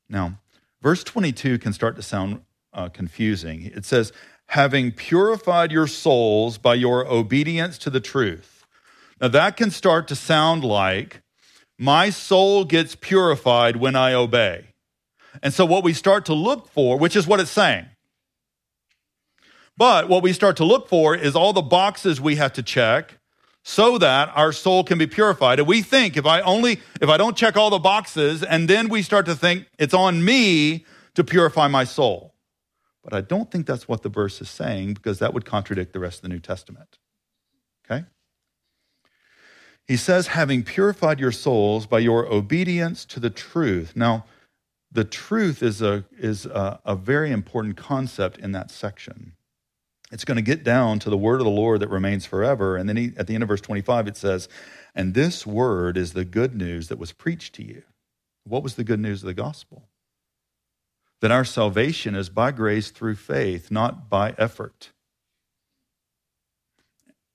Now, 0.10 0.40
verse 0.82 1.06
22 1.06 1.60
can 1.60 1.72
start 1.72 1.96
to 1.96 2.02
sound 2.02 2.42
uh, 2.74 2.90
confusing. 2.90 3.72
It 3.74 3.86
says, 3.86 4.12
having 4.48 4.92
purified 4.92 5.72
your 5.72 5.88
souls 5.88 6.58
by 6.58 6.74
your 6.74 7.08
obedience 7.08 7.78
to 7.78 7.90
the 7.90 8.02
truth. 8.02 8.53
Now, 9.22 9.28
that 9.30 9.58
can 9.58 9.72
start 9.72 10.08
to 10.10 10.16
sound 10.16 10.64
like 10.64 11.22
my 11.78 12.10
soul 12.10 12.66
gets 12.66 12.96
purified 12.96 13.76
when 13.78 13.96
I 13.96 14.14
obey. 14.14 14.68
And 15.42 15.54
so, 15.54 15.66
what 15.66 15.84
we 15.84 15.94
start 15.94 16.26
to 16.26 16.34
look 16.34 16.68
for, 16.70 16.98
which 16.98 17.16
is 17.16 17.26
what 17.26 17.40
it's 17.40 17.52
saying, 17.52 17.86
but 19.78 20.08
what 20.08 20.22
we 20.24 20.34
start 20.34 20.58
to 20.58 20.66
look 20.66 20.88
for 20.88 21.16
is 21.16 21.36
all 21.36 21.54
the 21.54 21.62
boxes 21.62 22.22
we 22.22 22.36
have 22.36 22.54
to 22.54 22.64
check 22.64 23.18
so 23.64 23.98
that 23.98 24.30
our 24.36 24.52
soul 24.52 24.84
can 24.84 24.98
be 24.98 25.08
purified. 25.08 25.60
And 25.60 25.68
we 25.68 25.82
think 25.82 26.18
if 26.18 26.26
I 26.26 26.42
only, 26.42 26.80
if 27.02 27.10
I 27.10 27.18
don't 27.18 27.36
check 27.36 27.58
all 27.58 27.70
the 27.70 27.80
boxes, 27.80 28.44
and 28.44 28.70
then 28.70 28.90
we 28.90 29.02
start 29.02 29.26
to 29.26 29.36
think 29.36 29.68
it's 29.80 29.94
on 29.94 30.24
me 30.24 30.86
to 31.16 31.24
purify 31.24 31.68
my 31.68 31.86
soul. 31.86 32.34
But 33.04 33.14
I 33.14 33.22
don't 33.22 33.52
think 33.52 33.66
that's 33.66 33.88
what 33.88 34.02
the 34.02 34.10
verse 34.10 34.42
is 34.42 34.50
saying 34.50 34.94
because 34.94 35.20
that 35.20 35.34
would 35.34 35.46
contradict 35.46 35.94
the 35.94 36.00
rest 36.00 36.18
of 36.18 36.22
the 36.24 36.30
New 36.30 36.40
Testament. 36.40 37.00
He 39.88 39.98
says, 39.98 40.28
having 40.28 40.64
purified 40.64 41.20
your 41.20 41.32
souls 41.32 41.86
by 41.86 42.00
your 42.00 42.32
obedience 42.32 43.04
to 43.06 43.20
the 43.20 43.30
truth. 43.30 43.96
Now, 43.96 44.26
the 44.92 45.04
truth 45.04 45.62
is 45.62 45.82
a, 45.82 46.06
is 46.18 46.46
a, 46.46 46.80
a 46.86 46.96
very 46.96 47.32
important 47.32 47.76
concept 47.76 48.38
in 48.38 48.52
that 48.54 48.72
section. 48.72 49.34
It's 50.12 50.26
going 50.26 50.36
to 50.36 50.44
get 50.44 50.64
down 50.64 51.00
to 51.00 51.10
the 51.10 51.18
word 51.18 51.42
of 51.42 51.46
the 51.46 51.52
Lord 51.52 51.80
that 51.80 51.90
remains 51.90 52.26
forever. 52.26 52.78
And 52.78 52.88
then 52.88 52.98
he, 52.98 53.14
at 53.18 53.26
the 53.26 53.34
end 53.34 53.42
of 53.42 53.50
verse 53.50 53.62
25, 53.62 54.08
it 54.08 54.16
says, 54.16 54.48
And 54.94 55.16
this 55.16 55.46
word 55.46 55.98
is 55.98 56.14
the 56.14 56.24
good 56.24 56.56
news 56.56 56.88
that 56.90 57.00
was 57.00 57.12
preached 57.12 57.56
to 57.56 57.64
you. 57.66 57.82
What 58.44 58.62
was 58.62 58.76
the 58.76 58.84
good 58.84 59.00
news 59.00 59.24
of 59.24 59.28
the 59.28 59.34
gospel? 59.34 59.90
That 61.22 61.32
our 61.32 61.44
salvation 61.44 62.14
is 62.14 62.30
by 62.30 62.52
grace 62.52 62.92
through 62.92 63.16
faith, 63.16 63.72
not 63.72 64.10
by 64.10 64.36
effort. 64.38 64.92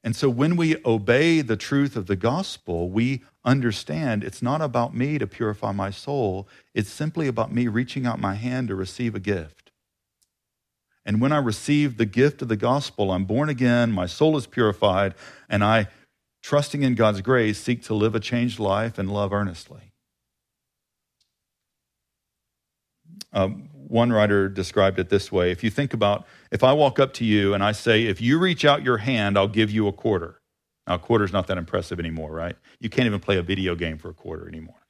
And 0.08 0.16
so 0.16 0.30
when 0.30 0.56
we 0.56 0.82
obey 0.86 1.42
the 1.42 1.54
truth 1.54 1.94
of 1.94 2.06
the 2.06 2.16
gospel, 2.16 2.88
we 2.88 3.24
understand 3.44 4.24
it's 4.24 4.40
not 4.40 4.62
about 4.62 4.96
me 4.96 5.18
to 5.18 5.26
purify 5.26 5.70
my 5.72 5.90
soul, 5.90 6.48
it's 6.72 6.88
simply 6.88 7.28
about 7.28 7.52
me 7.52 7.68
reaching 7.68 8.06
out 8.06 8.18
my 8.18 8.34
hand 8.34 8.68
to 8.68 8.74
receive 8.74 9.14
a 9.14 9.20
gift. 9.20 9.70
And 11.04 11.20
when 11.20 11.30
I 11.30 11.36
receive 11.36 11.98
the 11.98 12.06
gift 12.06 12.40
of 12.40 12.48
the 12.48 12.56
gospel, 12.56 13.12
I'm 13.12 13.26
born 13.26 13.50
again, 13.50 13.92
my 13.92 14.06
soul 14.06 14.38
is 14.38 14.46
purified, 14.46 15.14
and 15.46 15.62
I, 15.62 15.88
trusting 16.42 16.82
in 16.82 16.94
God's 16.94 17.20
grace, 17.20 17.58
seek 17.58 17.82
to 17.82 17.92
live 17.92 18.14
a 18.14 18.20
changed 18.20 18.58
life 18.58 18.96
and 18.96 19.12
love 19.12 19.30
earnestly. 19.30 19.92
Um, 23.34 23.68
one 23.88 24.12
writer 24.12 24.48
described 24.48 24.98
it 24.98 25.08
this 25.08 25.32
way 25.32 25.50
if 25.50 25.64
you 25.64 25.70
think 25.70 25.94
about 25.94 26.26
if 26.52 26.62
I 26.62 26.72
walk 26.72 26.98
up 26.98 27.12
to 27.14 27.24
you 27.24 27.54
and 27.54 27.62
I 27.64 27.72
say, 27.72 28.04
if 28.04 28.20
you 28.20 28.38
reach 28.38 28.64
out 28.64 28.82
your 28.82 28.98
hand, 28.98 29.36
I'll 29.36 29.48
give 29.48 29.70
you 29.70 29.88
a 29.88 29.92
quarter. 29.92 30.40
Now, 30.86 30.94
a 30.94 30.98
quarter's 30.98 31.32
not 31.32 31.46
that 31.48 31.58
impressive 31.58 31.98
anymore, 31.98 32.32
right? 32.32 32.56
You 32.80 32.88
can't 32.88 33.06
even 33.06 33.20
play 33.20 33.36
a 33.36 33.42
video 33.42 33.74
game 33.74 33.98
for 33.98 34.08
a 34.08 34.14
quarter 34.14 34.48
anymore. 34.48 34.86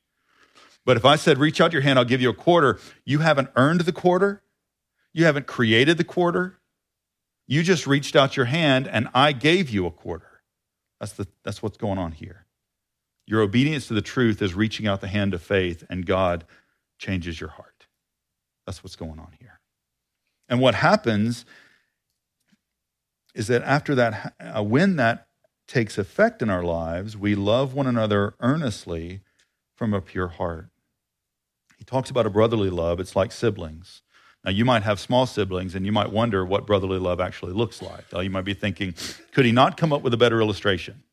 But 0.85 0.97
if 0.97 1.05
I 1.05 1.17
said, 1.17 1.39
reach 1.39 1.61
out 1.61 1.73
your 1.73 1.83
hand, 1.83 1.99
I'll 1.99 2.05
give 2.05 2.23
you 2.23 2.31
a 2.31 2.35
quarter, 2.35 2.79
you 3.05 3.19
haven't 3.19 3.51
earned 3.57 3.81
the 3.83 3.93
quarter, 3.93 4.43
you 5.13 5.25
haven't 5.25 5.47
created 5.47 5.99
the 5.99 6.05
quarter. 6.05 6.59
You 7.47 7.63
just 7.63 7.87
reached 7.87 8.15
out 8.15 8.37
your 8.37 8.47
hand 8.47 8.87
and 8.87 9.09
I 9.15 9.33
gave 9.33 9.71
you 9.71 9.87
a 9.87 9.91
quarter. 9.91 10.43
That's, 11.01 11.13
the, 11.13 11.27
that's 11.45 11.63
what's 11.63 11.79
going 11.79 11.99
on 11.99 12.13
here. 12.13 12.47
Your 13.27 13.43
obedience 13.43 13.89
to 13.89 13.95
the 13.95 14.03
truth 14.03 14.41
is 14.41 14.55
reaching 14.55 14.87
out 14.87 15.01
the 15.01 15.07
hand 15.07 15.35
of 15.35 15.43
faith, 15.43 15.85
and 15.91 16.07
God 16.07 16.47
changes 16.99 17.39
your 17.39 17.51
heart. 17.51 17.68
That's 18.69 18.85
what's 18.85 18.97
going 18.97 19.19
on 19.19 19.33
here. 19.41 19.61
And 20.47 20.61
what 20.61 20.75
happens 20.75 21.47
is 23.35 23.47
that 23.47 23.63
after 23.63 23.95
that, 23.95 24.35
uh, 24.39 24.63
when 24.63 24.97
that 24.97 25.27
takes 25.67 25.97
effect 25.97 26.43
in 26.43 26.51
our 26.51 26.63
lives, 26.63 27.17
we 27.17 27.35
love 27.35 27.73
one 27.73 27.87
another 27.87 28.35
earnestly 28.41 29.23
from 29.75 29.95
a 29.95 30.03
pure 30.03 30.29
heart. 30.29 30.69
He 31.79 31.85
talks 31.85 32.11
about 32.11 32.27
a 32.27 32.31
brotherly 32.31 32.69
love. 32.69 33.01
It's 33.01 33.17
like 33.17 33.33
siblings. 33.33 34.03
Now, 34.45 34.51
you 34.51 34.67
might 34.67 34.83
have 34.83 35.01
small 35.01 35.25
siblings 35.25 35.75
and 35.75 35.87
you 35.87 35.93
might 35.93 36.13
wonder 36.13 36.45
what 36.45 36.67
brotherly 36.67 36.99
love 36.99 37.21
actually 37.21 37.55
looks 37.55 37.81
like. 37.81 38.05
You 38.13 38.29
might 38.29 38.45
be 38.45 38.53
thinking, 38.53 38.95
could 39.33 39.47
he 39.47 39.53
not 39.53 39.79
come 39.79 39.95
up 39.95 40.03
with 40.03 40.13
a 40.13 40.19
better 40.19 40.43
illustration? 40.43 41.05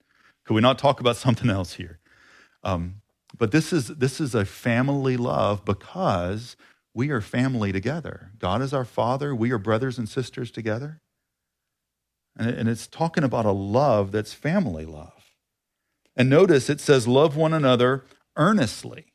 Could 0.44 0.56
we 0.56 0.62
not 0.62 0.78
talk 0.78 1.00
about 1.00 1.16
something 1.26 1.50
else 1.50 1.76
here? 1.76 2.00
Um, 2.66 2.96
but 3.38 3.54
this 3.54 3.72
is, 3.72 3.88
this 3.88 4.20
is 4.20 4.36
a 4.36 4.44
family 4.44 5.16
love 5.16 5.64
because 5.64 6.58
we 6.96 7.12
are 7.12 7.22
family 7.22 7.72
together. 7.72 8.32
God 8.40 8.64
is 8.64 8.74
our 8.74 8.86
father, 8.86 9.36
we 9.36 9.52
are 9.52 9.60
brothers 9.60 10.00
and 10.00 10.10
sisters 10.10 10.50
together. 10.50 11.02
And, 12.38 12.68
it's 12.68 12.88
talking 12.88 13.24
about 13.24 13.46
a 13.46 13.52
love 13.52 14.12
that's 14.12 14.34
family 14.34 14.86
love. 14.86 15.14
And 16.18 16.30
notice 16.30 16.70
it 16.70 16.82
says, 16.82 17.08
love 17.08 17.38
one 17.38 17.54
another 17.54 18.04
earnestly 18.36 19.06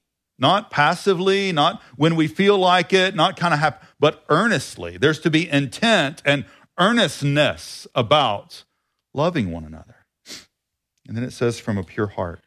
not 0.41 0.71
passively, 0.71 1.53
not 1.53 1.83
when 1.97 2.17
we 2.17 2.27
feel 2.27 2.59
like 2.59 2.93
it, 2.93 3.15
not 3.15 3.37
kind 3.37 3.53
of 3.53 3.61
happy, 3.61 3.87
but 4.01 4.25
earnestly. 4.31 4.97
There's 4.97 5.21
to 5.21 5.31
be 5.31 5.49
intent 5.49 6.23
and 6.25 6.47
earnestness 6.79 7.87
about 7.95 8.65
loving 9.13 9.53
one 9.53 9.65
another. 9.65 10.07
And 11.07 11.17
then 11.17 11.25
it 11.25 11.33
says 11.33 11.61
from 11.61 11.77
a 11.77 11.85
pure 11.85 12.07
heart. 12.07 12.41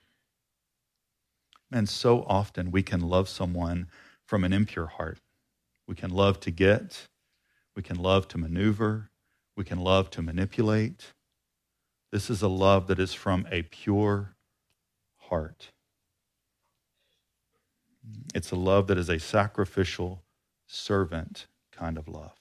And 1.71 1.87
so 1.87 2.23
often 2.23 2.71
we 2.71 2.81
can 2.81 3.01
love 3.01 3.29
someone 3.29 3.87
from 4.33 4.43
an 4.43 4.51
impure 4.51 4.87
heart. 4.87 5.19
We 5.85 5.93
can 5.93 6.09
love 6.09 6.39
to 6.39 6.49
get, 6.49 7.07
we 7.75 7.83
can 7.83 7.97
love 7.97 8.27
to 8.29 8.39
maneuver, 8.39 9.11
we 9.55 9.63
can 9.63 9.77
love 9.77 10.09
to 10.09 10.23
manipulate. 10.23 11.13
This 12.11 12.31
is 12.31 12.41
a 12.41 12.47
love 12.47 12.87
that 12.87 12.97
is 12.99 13.13
from 13.13 13.45
a 13.51 13.61
pure 13.61 14.33
heart. 15.29 15.69
It's 18.33 18.49
a 18.49 18.55
love 18.55 18.87
that 18.87 18.97
is 18.97 19.07
a 19.07 19.19
sacrificial 19.19 20.23
servant 20.65 21.45
kind 21.71 21.95
of 21.99 22.07
love. 22.07 22.39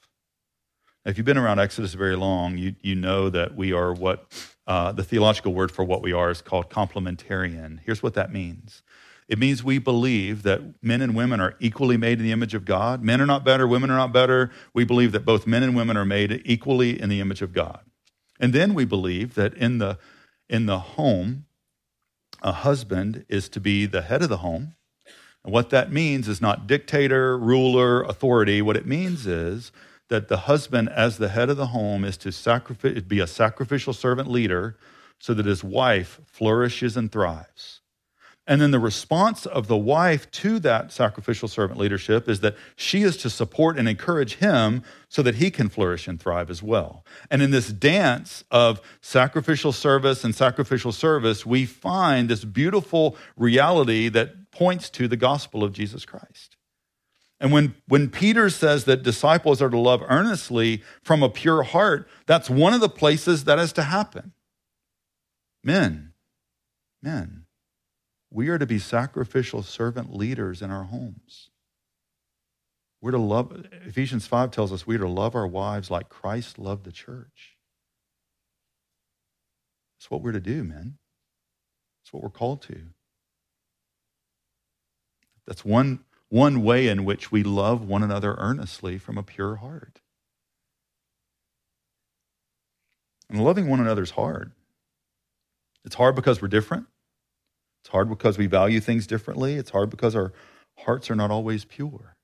Now, 1.05 1.11
if 1.11 1.19
you've 1.19 1.27
been 1.27 1.37
around 1.37 1.59
Exodus 1.59 1.93
very 1.93 2.17
long, 2.17 2.57
you, 2.57 2.75
you 2.81 2.95
know 2.95 3.29
that 3.29 3.55
we 3.55 3.75
are 3.75 3.93
what 3.93 4.33
uh, 4.67 4.93
the 4.93 5.05
theological 5.05 5.53
word 5.53 5.71
for 5.71 5.85
what 5.85 6.01
we 6.01 6.15
are 6.15 6.31
is 6.31 6.41
called 6.41 6.71
complementarian. 6.71 7.81
Here's 7.85 8.03
what 8.03 8.15
that 8.15 8.33
means 8.33 8.83
it 9.33 9.39
means 9.39 9.65
we 9.65 9.79
believe 9.79 10.43
that 10.43 10.61
men 10.83 11.01
and 11.01 11.17
women 11.17 11.41
are 11.41 11.57
equally 11.59 11.97
made 11.97 12.19
in 12.19 12.25
the 12.25 12.33
image 12.33 12.55
of 12.55 12.65
God. 12.65 13.03
Men 13.03 13.21
are 13.21 13.27
not 13.27 13.45
better, 13.45 13.67
women 13.67 13.91
are 13.91 13.97
not 13.97 14.13
better. 14.13 14.51
We 14.75 14.85
believe 14.85 15.13
that 15.13 15.25
both 15.25 15.47
men 15.47 15.63
and 15.63 15.75
women 15.75 15.97
are 15.97 16.05
made 16.05 16.43
equally 16.45 17.01
in 17.01 17.09
the 17.09 17.21
image 17.21 17.41
of 17.41 17.53
God. 17.53 17.81
And 18.39 18.53
then 18.53 18.75
we 18.75 18.85
believe 18.85 19.35
that 19.35 19.55
in 19.55 19.79
the, 19.79 19.99
in 20.49 20.67
the 20.67 20.79
home, 20.79 21.47
a 22.43 22.53
husband 22.53 23.25
is 23.29 23.49
to 23.49 23.61
be 23.61 23.87
the 23.87 24.03
head 24.03 24.23
of 24.23 24.29
the 24.29 24.39
home 24.39 24.75
and 25.45 25.53
what 25.53 25.71
that 25.71 25.91
means 25.91 26.29
is 26.29 26.41
not 26.41 26.67
dictator, 26.67 27.37
ruler, 27.37 28.03
authority. 28.03 28.63
What 28.63 28.77
it 28.77 28.87
means 28.87 29.27
is 29.27 29.73
that 30.09 30.29
the 30.29 30.39
husband, 30.39 30.89
as 30.91 31.19
the 31.19 31.29
head 31.29 31.51
of 31.51 31.57
the 31.57 31.69
home, 31.69 32.05
is 32.05 32.17
to 32.19 33.03
be 33.07 33.21
a 33.21 33.27
sacrificial 33.27 33.93
servant 33.93 34.31
leader 34.31 34.77
so 35.19 35.35
that 35.35 35.47
his 35.47 35.65
wife 35.65 36.21
flourishes 36.27 36.97
and 36.97 37.11
thrives. 37.11 37.82
And 38.47 38.61
then 38.61 38.73
the 38.73 38.81
response 38.81 39.47
of 39.47 39.69
the 39.69 39.77
wife 39.77 40.29
to 40.33 40.59
that 40.61 40.91
sacrificial 40.91 41.47
servant 41.47 41.79
leadership 41.79 42.29
is 42.29 42.41
that 42.41 42.57
she 42.75 43.03
is 43.03 43.17
to 43.19 43.31
support 43.31 43.79
and 43.79 43.89
encourage 43.89 44.37
him 44.37 44.83
so 45.09 45.23
that 45.23 45.37
he 45.37 45.51
can 45.51 45.69
flourish 45.69 46.09
and 46.09 46.21
thrive 46.21 46.51
as 46.51 46.61
well. 46.61 47.05
And 47.31 47.41
in 47.41 47.53
this 47.53 47.69
dance 47.69 48.43
of 48.51 48.81
sacrificial 49.01 49.71
service 49.71 50.25
and 50.25 50.35
sacrificial 50.35 50.91
service, 50.91 51.47
we 51.47 51.67
find 51.67 52.29
this 52.29 52.45
beautiful 52.45 53.17
reality 53.37 54.09
that 54.09 54.51
points 54.51 54.91
to 54.91 55.07
the 55.07 55.17
gospel 55.17 55.63
of 55.63 55.73
Jesus 55.73 56.05
Christ. 56.05 56.57
And 57.39 57.53
when, 57.53 57.77
when 57.87 58.11
Peter 58.11 58.51
says 58.51 58.85
that 58.85 59.05
disciples 59.05 59.63
are 59.63 59.71
to 59.71 59.79
love 59.79 60.03
earnestly 60.09 60.83
from 61.03 61.23
a 61.23 61.29
pure 61.29 61.63
heart, 61.63 62.09
that's 62.27 62.51
one 62.51 62.75
of 62.75 62.81
the 62.81 62.89
places 62.89 63.45
that 63.45 63.59
has 63.59 63.73
to 63.75 63.83
happen. 63.83 64.33
Men, 65.63 66.13
men 67.03 67.42
we 68.33 68.49
are 68.49 68.59
to 68.59 68.67
be 68.67 68.79
sacrificial 68.79 69.63
servant 69.63 70.17
leaders 70.17 70.63
in 70.63 70.71
our 70.71 70.85
homes. 70.85 71.51
We're 73.01 73.11
to 73.11 73.19
love, 73.19 73.67
Ephesians 73.85 74.27
5 74.27 74.51
tells 74.51 74.73
us 74.73 74.87
we 74.87 74.95
are 74.95 75.01
to 75.01 75.09
love 75.09 75.35
our 75.35 75.47
wives 75.47 75.91
like 75.91 76.09
Christ 76.09 76.59
loved 76.59 76.85
the 76.85 76.93
church. 76.93 77.57
It's 79.99 80.11
what 80.11 80.23
we're 80.23 80.33
to 80.33 80.41
do, 80.41 80.65
men. 80.65 80.99
It's 82.03 82.13
what 82.13 82.23
we're 82.23 82.31
called 82.31 82.63
to. 82.63 82.81
That's 85.47 85.65
one, 85.65 86.01
one 86.29 86.63
way 86.63 86.89
in 86.89 87.05
which 87.05 87.31
we 87.31 87.43
love 87.43 87.85
one 87.85 88.03
another 88.03 88.35
earnestly 88.39 88.99
from 88.99 89.19
a 89.19 89.23
pure 89.23 89.57
heart. 89.57 90.01
And 93.29 93.45
loving 93.45 93.69
one 93.69 93.81
another 93.81 94.03
is 94.03 94.11
hard. 94.13 94.53
It's 95.85 95.97
hard 95.97 96.15
because 96.15 96.41
we're 96.41 96.49
different. 96.49 96.87
It's 97.83 97.91
hard 97.91 98.09
because 98.09 98.39
we 98.39 98.47
value 98.47 98.81
things 98.81 99.07
differently. 99.07 99.55
It's 99.55 99.71
hard 99.71 99.91
because 99.91 100.15
our 100.15 100.33
hearts 100.79 101.11
are 101.11 101.17
not 101.17 101.31
always 101.31 101.65
pure. 101.65 102.17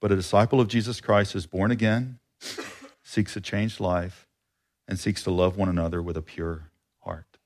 But 0.00 0.12
a 0.12 0.16
disciple 0.16 0.60
of 0.60 0.68
Jesus 0.68 1.00
Christ 1.00 1.34
is 1.34 1.46
born 1.46 1.70
again, 1.70 2.18
seeks 3.02 3.36
a 3.36 3.40
changed 3.40 3.80
life, 3.80 4.26
and 4.86 4.98
seeks 4.98 5.22
to 5.24 5.30
love 5.30 5.56
one 5.56 5.68
another 5.68 6.02
with 6.02 6.16
a 6.16 6.22
pure 6.22 6.70
heart. 7.00 7.38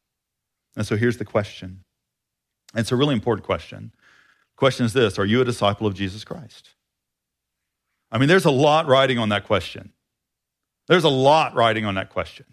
And 0.76 0.86
so 0.86 0.96
here's 0.96 1.18
the 1.18 1.24
question. 1.24 1.84
It's 2.74 2.92
a 2.92 2.96
really 2.96 3.14
important 3.14 3.46
question. 3.46 3.92
The 4.54 4.58
question 4.58 4.86
is 4.86 4.92
this 4.92 5.18
Are 5.18 5.24
you 5.24 5.40
a 5.40 5.44
disciple 5.44 5.86
of 5.86 5.94
Jesus 5.94 6.24
Christ? 6.24 6.70
I 8.10 8.18
mean, 8.18 8.28
there's 8.28 8.44
a 8.44 8.50
lot 8.50 8.86
riding 8.86 9.18
on 9.18 9.30
that 9.30 9.46
question. 9.46 9.92
There's 10.88 11.04
a 11.04 11.08
lot 11.08 11.54
riding 11.54 11.84
on 11.84 11.94
that 11.94 12.10
question. 12.10 12.46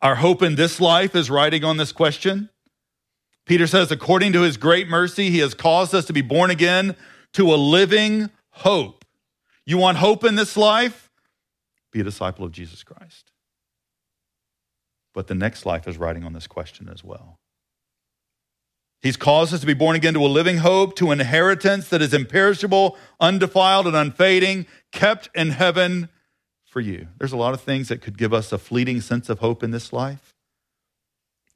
Our 0.00 0.14
hope 0.16 0.42
in 0.42 0.54
this 0.54 0.80
life 0.80 1.14
is 1.14 1.30
riding 1.30 1.64
on 1.64 1.76
this 1.76 1.92
question. 1.92 2.48
Peter 3.44 3.66
says, 3.66 3.90
according 3.92 4.32
to 4.32 4.42
his 4.42 4.56
great 4.56 4.88
mercy, 4.88 5.30
he 5.30 5.38
has 5.38 5.54
caused 5.54 5.94
us 5.94 6.04
to 6.06 6.12
be 6.12 6.22
born 6.22 6.50
again 6.50 6.96
to 7.34 7.52
a 7.52 7.56
living 7.56 8.30
hope. 8.50 9.04
You 9.64 9.78
want 9.78 9.98
hope 9.98 10.24
in 10.24 10.34
this 10.34 10.56
life? 10.56 11.10
Be 11.92 12.00
a 12.00 12.04
disciple 12.04 12.44
of 12.44 12.52
Jesus 12.52 12.82
Christ. 12.82 13.32
But 15.14 15.28
the 15.28 15.34
next 15.34 15.64
life 15.64 15.86
is 15.86 15.96
riding 15.96 16.24
on 16.24 16.32
this 16.32 16.46
question 16.46 16.88
as 16.92 17.04
well. 17.04 17.38
He's 19.02 19.16
caused 19.16 19.54
us 19.54 19.60
to 19.60 19.66
be 19.66 19.74
born 19.74 19.94
again 19.94 20.14
to 20.14 20.24
a 20.24 20.26
living 20.26 20.58
hope, 20.58 20.96
to 20.96 21.10
an 21.10 21.20
inheritance 21.20 21.88
that 21.90 22.02
is 22.02 22.12
imperishable, 22.12 22.96
undefiled, 23.20 23.86
and 23.86 23.94
unfading, 23.94 24.66
kept 24.90 25.28
in 25.34 25.50
heaven 25.50 26.08
for 26.76 26.82
you. 26.82 27.08
There's 27.16 27.32
a 27.32 27.38
lot 27.38 27.54
of 27.54 27.62
things 27.62 27.88
that 27.88 28.02
could 28.02 28.18
give 28.18 28.34
us 28.34 28.52
a 28.52 28.58
fleeting 28.58 29.00
sense 29.00 29.30
of 29.30 29.38
hope 29.38 29.62
in 29.62 29.70
this 29.70 29.94
life. 29.94 30.34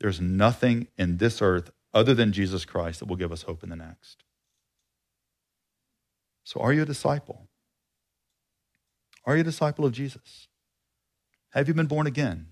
There's 0.00 0.18
nothing 0.18 0.88
in 0.96 1.18
this 1.18 1.42
earth 1.42 1.70
other 1.92 2.14
than 2.14 2.32
Jesus 2.32 2.64
Christ 2.64 3.00
that 3.00 3.04
will 3.04 3.16
give 3.16 3.30
us 3.30 3.42
hope 3.42 3.62
in 3.62 3.68
the 3.68 3.76
next. 3.76 4.24
So, 6.42 6.58
are 6.60 6.72
you 6.72 6.80
a 6.80 6.86
disciple? 6.86 7.48
Are 9.26 9.34
you 9.34 9.42
a 9.42 9.44
disciple 9.44 9.84
of 9.84 9.92
Jesus? 9.92 10.48
Have 11.50 11.68
you 11.68 11.74
been 11.74 11.84
born 11.84 12.06
again? 12.06 12.46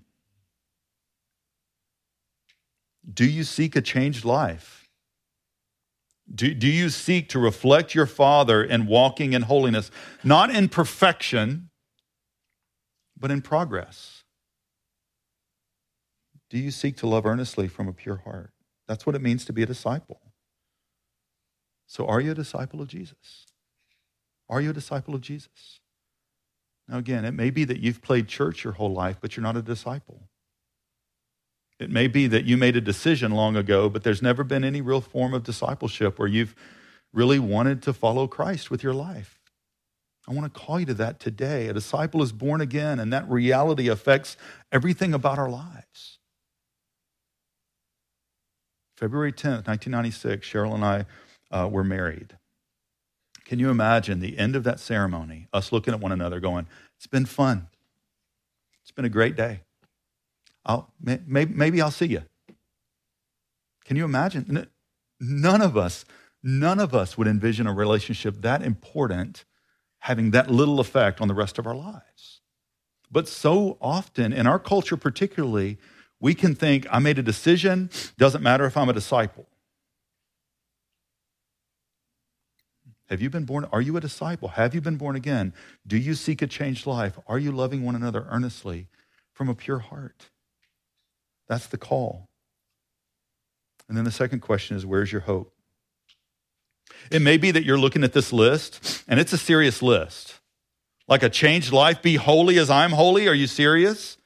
Do 3.11 3.25
you 3.25 3.45
seek 3.45 3.75
a 3.75 3.81
changed 3.81 4.25
life? 4.25 4.87
Do, 6.31 6.53
do 6.53 6.67
you 6.67 6.89
seek 6.89 7.29
to 7.29 7.39
reflect 7.39 7.95
your 7.95 8.05
Father 8.05 8.63
in 8.63 8.85
walking 8.85 9.33
in 9.33 9.41
holiness, 9.41 9.89
not 10.23 10.51
in 10.51 10.69
perfection, 10.69 11.68
but 13.19 13.31
in 13.31 13.41
progress. 13.41 14.23
Do 16.49 16.57
you 16.57 16.71
seek 16.71 16.97
to 16.97 17.07
love 17.07 17.25
earnestly 17.25 17.67
from 17.67 17.87
a 17.87 17.93
pure 17.93 18.17
heart? 18.17 18.51
That's 18.87 19.05
what 19.05 19.15
it 19.15 19.21
means 19.21 19.45
to 19.45 19.53
be 19.53 19.61
a 19.61 19.67
disciple. 19.67 20.19
So, 21.85 22.05
are 22.07 22.21
you 22.21 22.31
a 22.31 22.35
disciple 22.35 22.81
of 22.81 22.87
Jesus? 22.87 23.45
Are 24.47 24.61
you 24.61 24.71
a 24.71 24.73
disciple 24.73 25.13
of 25.13 25.21
Jesus? 25.21 25.79
Now, 26.87 26.97
again, 26.97 27.23
it 27.23 27.33
may 27.33 27.51
be 27.51 27.65
that 27.65 27.79
you've 27.79 28.01
played 28.01 28.27
church 28.27 28.63
your 28.63 28.73
whole 28.73 28.93
life, 28.93 29.17
but 29.21 29.35
you're 29.35 29.43
not 29.43 29.57
a 29.57 29.61
disciple. 29.61 30.27
It 31.79 31.89
may 31.89 32.07
be 32.07 32.27
that 32.27 32.45
you 32.45 32.57
made 32.57 32.75
a 32.75 32.81
decision 32.81 33.31
long 33.31 33.55
ago, 33.55 33.89
but 33.89 34.03
there's 34.03 34.21
never 34.21 34.43
been 34.43 34.63
any 34.63 34.81
real 34.81 35.01
form 35.01 35.33
of 35.33 35.43
discipleship 35.43 36.19
where 36.19 36.27
you've 36.27 36.55
really 37.13 37.39
wanted 37.39 37.81
to 37.83 37.93
follow 37.93 38.27
Christ 38.27 38.69
with 38.69 38.83
your 38.83 38.93
life. 38.93 39.38
I 40.29 40.33
want 40.33 40.53
to 40.53 40.59
call 40.59 40.79
you 40.79 40.85
to 40.85 40.93
that 40.95 41.19
today. 41.19 41.67
A 41.69 41.73
disciple 41.73 42.21
is 42.21 42.31
born 42.31 42.61
again, 42.61 42.99
and 42.99 43.11
that 43.11 43.27
reality 43.27 43.87
affects 43.87 44.37
everything 44.71 45.15
about 45.15 45.39
our 45.39 45.49
lives. 45.49 46.19
February 48.95 49.31
10th, 49.31 49.65
1996, 49.65 50.47
Cheryl 50.47 50.75
and 50.75 50.85
I 50.85 51.05
uh, 51.49 51.67
were 51.67 51.83
married. 51.83 52.37
Can 53.45 53.57
you 53.57 53.71
imagine 53.71 54.19
the 54.19 54.37
end 54.37 54.55
of 54.55 54.63
that 54.65 54.79
ceremony, 54.79 55.47
us 55.51 55.71
looking 55.71 55.95
at 55.95 55.99
one 55.99 56.11
another 56.11 56.39
going, 56.39 56.67
It's 56.97 57.07
been 57.07 57.25
fun. 57.25 57.67
It's 58.83 58.91
been 58.91 59.05
a 59.05 59.09
great 59.09 59.35
day. 59.35 59.61
I'll, 60.63 60.91
maybe, 61.01 61.51
maybe 61.51 61.81
I'll 61.81 61.89
see 61.89 62.05
you. 62.05 62.21
Can 63.85 63.97
you 63.97 64.05
imagine? 64.05 64.67
None 65.19 65.61
of 65.61 65.75
us, 65.75 66.05
none 66.43 66.79
of 66.79 66.93
us 66.93 67.17
would 67.17 67.27
envision 67.27 67.65
a 67.65 67.73
relationship 67.73 68.41
that 68.41 68.61
important 68.61 69.45
having 69.99 70.31
that 70.31 70.49
little 70.49 70.79
effect 70.79 71.21
on 71.21 71.27
the 71.27 71.33
rest 71.33 71.59
of 71.59 71.67
our 71.67 71.75
lives. 71.75 72.41
But 73.11 73.27
so 73.27 73.77
often, 73.81 74.33
in 74.33 74.47
our 74.47 74.59
culture 74.59 74.97
particularly, 74.97 75.77
we 76.19 76.33
can 76.33 76.55
think, 76.55 76.85
I 76.91 76.99
made 76.99 77.17
a 77.17 77.23
decision, 77.23 77.89
doesn't 78.17 78.41
matter 78.41 78.65
if 78.65 78.75
I'm 78.77 78.89
a 78.89 78.93
disciple. 78.93 79.47
Have 83.09 83.21
you 83.21 83.29
been 83.29 83.45
born? 83.45 83.65
Are 83.71 83.81
you 83.81 83.97
a 83.97 84.01
disciple? 84.01 84.49
Have 84.49 84.75
you 84.75 84.81
been 84.81 84.97
born 84.97 85.15
again? 85.15 85.53
Do 85.87 85.97
you 85.97 86.13
seek 86.13 86.43
a 86.43 86.47
changed 86.47 86.85
life? 86.85 87.17
Are 87.25 87.39
you 87.39 87.51
loving 87.51 87.83
one 87.83 87.95
another 87.95 88.27
earnestly 88.29 88.87
from 89.33 89.49
a 89.49 89.55
pure 89.55 89.79
heart? 89.79 90.27
That's 91.47 91.65
the 91.65 91.77
call. 91.77 92.29
And 93.87 93.97
then 93.97 94.05
the 94.05 94.11
second 94.11 94.41
question 94.41 94.77
is 94.77 94.85
where's 94.85 95.11
your 95.11 95.21
hope? 95.21 95.51
It 97.11 97.21
may 97.21 97.37
be 97.37 97.51
that 97.51 97.65
you're 97.65 97.79
looking 97.79 98.03
at 98.03 98.13
this 98.13 98.31
list 98.31 99.03
and 99.07 99.19
it's 99.19 99.33
a 99.33 99.37
serious 99.37 99.81
list. 99.81 100.39
Like 101.07 101.23
a 101.23 101.29
changed 101.29 101.71
life, 101.71 102.01
be 102.01 102.15
holy 102.15 102.59
as 102.59 102.69
I'm 102.69 102.91
holy. 102.91 103.27
Are 103.27 103.33
you 103.33 103.47
serious? 103.47 104.17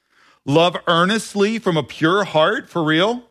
Love 0.44 0.76
earnestly 0.86 1.58
from 1.58 1.76
a 1.76 1.82
pure 1.82 2.24
heart, 2.24 2.68
for 2.68 2.84
real? 2.84 3.30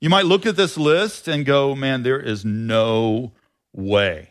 You 0.00 0.08
might 0.08 0.26
look 0.26 0.46
at 0.46 0.56
this 0.56 0.76
list 0.76 1.26
and 1.28 1.44
go, 1.44 1.74
man, 1.74 2.02
there 2.02 2.20
is 2.20 2.44
no 2.44 3.32
way. 3.72 4.28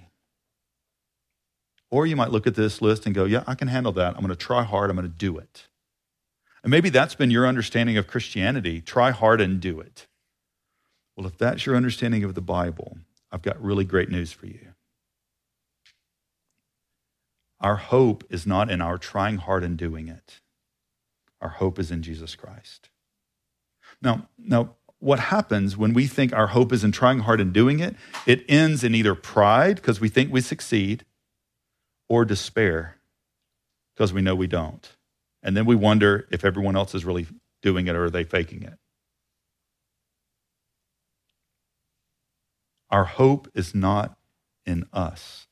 Or 1.89 2.05
you 2.05 2.15
might 2.15 2.31
look 2.31 2.47
at 2.47 2.55
this 2.55 2.81
list 2.81 3.05
and 3.05 3.13
go, 3.13 3.25
yeah, 3.25 3.43
I 3.47 3.55
can 3.55 3.67
handle 3.67 3.91
that. 3.93 4.15
I'm 4.15 4.21
going 4.21 4.29
to 4.29 4.35
try 4.35 4.63
hard. 4.63 4.89
I'm 4.89 4.95
going 4.95 5.09
to 5.09 5.13
do 5.13 5.37
it. 5.37 5.67
And 6.63 6.71
maybe 6.71 6.89
that's 6.89 7.15
been 7.15 7.31
your 7.31 7.45
understanding 7.47 7.97
of 7.97 8.07
Christianity. 8.07 8.79
Try 8.79 9.11
hard 9.11 9.41
and 9.41 9.59
do 9.59 9.79
it. 9.81 10.07
Well, 11.17 11.27
if 11.27 11.37
that's 11.37 11.65
your 11.65 11.75
understanding 11.75 12.23
of 12.23 12.35
the 12.35 12.41
Bible, 12.41 12.97
I've 13.31 13.41
got 13.41 13.61
really 13.61 13.85
great 13.85 14.09
news 14.09 14.31
for 14.31 14.45
you. 14.45 14.73
Our 17.59 17.75
hope 17.75 18.23
is 18.29 18.47
not 18.47 18.69
in 18.69 18.81
our 18.81 18.97
trying 18.97 19.37
hard 19.37 19.63
and 19.63 19.77
doing 19.77 20.07
it. 20.07 20.41
Our 21.39 21.49
hope 21.49 21.79
is 21.79 21.91
in 21.91 22.01
Jesus 22.01 22.35
Christ. 22.35 22.89
Now, 24.01 24.27
now 24.37 24.75
what 24.99 25.19
happens 25.19 25.77
when 25.77 25.93
we 25.93 26.07
think 26.07 26.33
our 26.33 26.47
hope 26.47 26.71
is 26.71 26.83
in 26.83 26.91
trying 26.91 27.19
hard 27.19 27.39
and 27.39 27.53
doing 27.53 27.79
it? 27.79 27.95
It 28.25 28.45
ends 28.49 28.83
in 28.83 28.95
either 28.95 29.15
pride 29.15 29.77
because 29.77 30.01
we 30.01 30.09
think 30.09 30.31
we 30.31 30.41
succeed 30.41 31.05
or 32.09 32.25
despair 32.25 32.97
because 33.95 34.13
we 34.13 34.21
know 34.21 34.35
we 34.35 34.47
don't. 34.47 34.95
And 35.43 35.55
then 35.55 35.65
we 35.65 35.75
wonder 35.75 36.27
if 36.31 36.45
everyone 36.45 36.75
else 36.75 36.93
is 36.93 37.05
really 37.05 37.27
doing 37.61 37.87
it 37.87 37.95
or 37.95 38.05
are 38.05 38.09
they 38.09 38.23
faking 38.23 38.63
it. 38.63 38.77
Our 42.91 43.05
hope 43.05 43.47
is 43.55 43.73
not 43.73 44.17
in 44.65 44.85
us. 44.91 45.47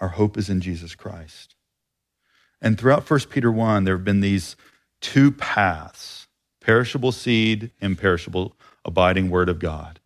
Our 0.00 0.08
hope 0.08 0.38
is 0.38 0.48
in 0.48 0.60
Jesus 0.60 0.94
Christ. 0.94 1.56
And 2.60 2.78
throughout 2.78 3.08
1 3.08 3.20
Peter 3.30 3.50
1, 3.50 3.84
there 3.84 3.96
have 3.96 4.04
been 4.04 4.20
these 4.20 4.56
two 5.00 5.32
paths 5.32 6.28
perishable 6.60 7.10
seed, 7.10 7.72
imperishable, 7.80 8.54
abiding 8.84 9.30
word 9.30 9.48
of 9.48 9.58
God. 9.58 9.98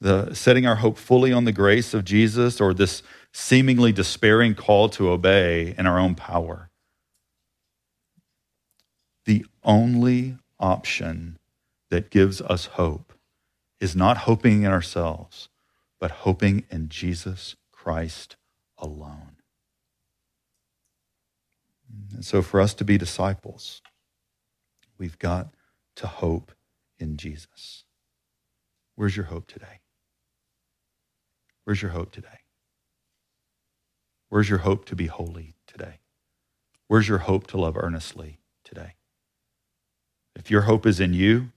The 0.00 0.32
setting 0.34 0.66
our 0.66 0.76
hope 0.76 0.98
fully 0.98 1.32
on 1.32 1.44
the 1.44 1.52
grace 1.52 1.94
of 1.94 2.04
Jesus 2.04 2.60
or 2.60 2.72
this 2.72 3.02
seemingly 3.32 3.90
despairing 3.90 4.54
call 4.54 4.88
to 4.90 5.08
obey 5.08 5.74
in 5.76 5.86
our 5.86 5.98
own 5.98 6.14
power. 6.14 6.70
The 9.24 9.44
only 9.64 10.36
option 10.60 11.38
that 11.90 12.10
gives 12.10 12.40
us 12.40 12.66
hope 12.66 13.13
is 13.80 13.94
not 13.94 14.18
hoping 14.18 14.62
in 14.62 14.70
ourselves, 14.70 15.48
but 16.00 16.10
hoping 16.10 16.64
in 16.70 16.88
Jesus 16.88 17.56
Christ 17.72 18.36
alone. 18.78 19.36
And 22.12 22.24
so, 22.24 22.42
for 22.42 22.60
us 22.60 22.74
to 22.74 22.84
be 22.84 22.98
disciples, 22.98 23.82
we've 24.98 25.18
got 25.18 25.54
to 25.96 26.06
hope 26.06 26.52
in 26.98 27.16
Jesus. 27.16 27.84
Where's 28.96 29.16
your 29.16 29.26
hope 29.26 29.46
today? 29.46 29.80
Where's 31.64 31.82
your 31.82 31.92
hope 31.92 32.12
today? 32.12 32.40
Where's 34.28 34.48
your 34.48 34.60
hope 34.60 34.84
to 34.86 34.96
be 34.96 35.06
holy 35.06 35.54
today? 35.66 36.00
Where's 36.88 37.08
your 37.08 37.18
hope 37.18 37.46
to 37.48 37.56
love 37.56 37.76
earnestly 37.76 38.40
today. 38.64 38.94
If 40.34 40.50
your 40.50 40.62
hope 40.62 40.86
is 40.86 40.98
in 40.98 41.14
you, 41.14 41.52